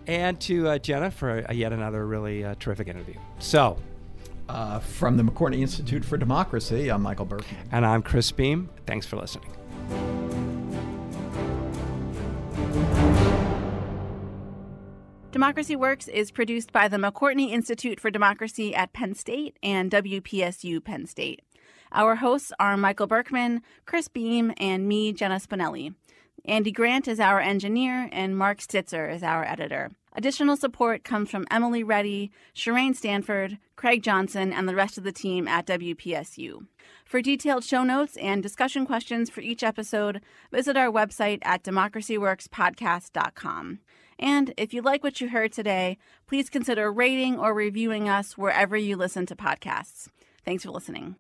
and 0.07 0.41
to 0.43 0.69
uh, 0.69 0.79
Jenna 0.79 1.11
for 1.11 1.45
yet 1.53 1.73
another 1.73 2.07
really 2.07 2.45
uh, 2.45 2.55
terrific 2.59 2.89
interview. 2.89 3.15
So. 3.39 3.77
Uh, 4.49 4.79
from 4.79 5.17
the 5.17 5.25
McCourtney 5.25 5.59
Institute 5.59 6.05
for 6.05 6.17
Democracy, 6.17 6.89
I'm 6.89 7.03
Michael 7.03 7.25
Burke, 7.25 7.45
And 7.73 7.85
I'm 7.85 8.01
Chris 8.01 8.31
Beem. 8.31 8.69
Thanks 8.87 9.05
for 9.05 9.17
listening. 9.17 9.51
Democracy 15.33 15.75
Works 15.75 16.07
is 16.07 16.31
produced 16.31 16.73
by 16.73 16.87
the 16.87 16.97
McCourtney 16.97 17.51
Institute 17.51 17.99
for 17.99 18.09
Democracy 18.09 18.73
at 18.73 18.93
Penn 18.93 19.15
State 19.15 19.59
and 19.65 19.91
WPSU 19.91 20.83
Penn 20.83 21.07
State. 21.07 21.43
Our 21.93 22.17
hosts 22.17 22.53
are 22.59 22.77
Michael 22.77 23.07
Berkman, 23.07 23.63
Chris 23.85 24.09
Beem, 24.09 24.53
and 24.59 24.89
me, 24.89 25.13
Jenna 25.13 25.37
Spinelli. 25.37 25.95
Andy 26.45 26.71
Grant 26.71 27.09
is 27.09 27.19
our 27.19 27.41
engineer, 27.41 28.09
and 28.13 28.37
Mark 28.37 28.59
Stitzer 28.59 29.13
is 29.13 29.23
our 29.23 29.45
editor. 29.45 29.91
Additional 30.15 30.57
support 30.57 31.05
comes 31.05 31.31
from 31.31 31.47
Emily 31.51 31.83
Reddy, 31.83 32.31
Shireen 32.55 32.97
Stanford, 32.97 33.59
Craig 33.77 34.03
Johnson, 34.03 34.53
and 34.53 34.67
the 34.67 34.75
rest 34.75 34.97
of 34.97 35.05
the 35.05 35.13
team 35.13 35.47
at 35.47 35.67
WPSU. 35.67 36.67
For 37.05 37.21
detailed 37.21 37.65
show 37.65 37.85
notes 37.85 38.17
and 38.17 38.43
discussion 38.43 38.87
questions 38.87 39.29
for 39.29 39.43
each 39.43 39.63
episode, 39.63 40.23
visit 40.51 40.77
our 40.77 40.91
website 40.91 41.41
at 41.43 41.63
democracyworkspodcast.com. 41.65 43.81
And 44.19 44.55
if 44.57 44.73
you 44.73 44.81
like 44.81 45.05
what 45.05 45.21
you 45.21 45.29
heard 45.29 45.53
today, 45.53 45.99
please 46.27 46.49
consider 46.49 46.91
rating 46.91 47.39
or 47.39 47.53
reviewing 47.53 48.09
us 48.09 48.39
wherever 48.39 48.77
you 48.77 48.97
listen 48.97 49.27
to 49.27 49.37
podcasts. 49.37 50.09
Thanks 50.47 50.65
for 50.65 50.71
listening. 50.71 51.17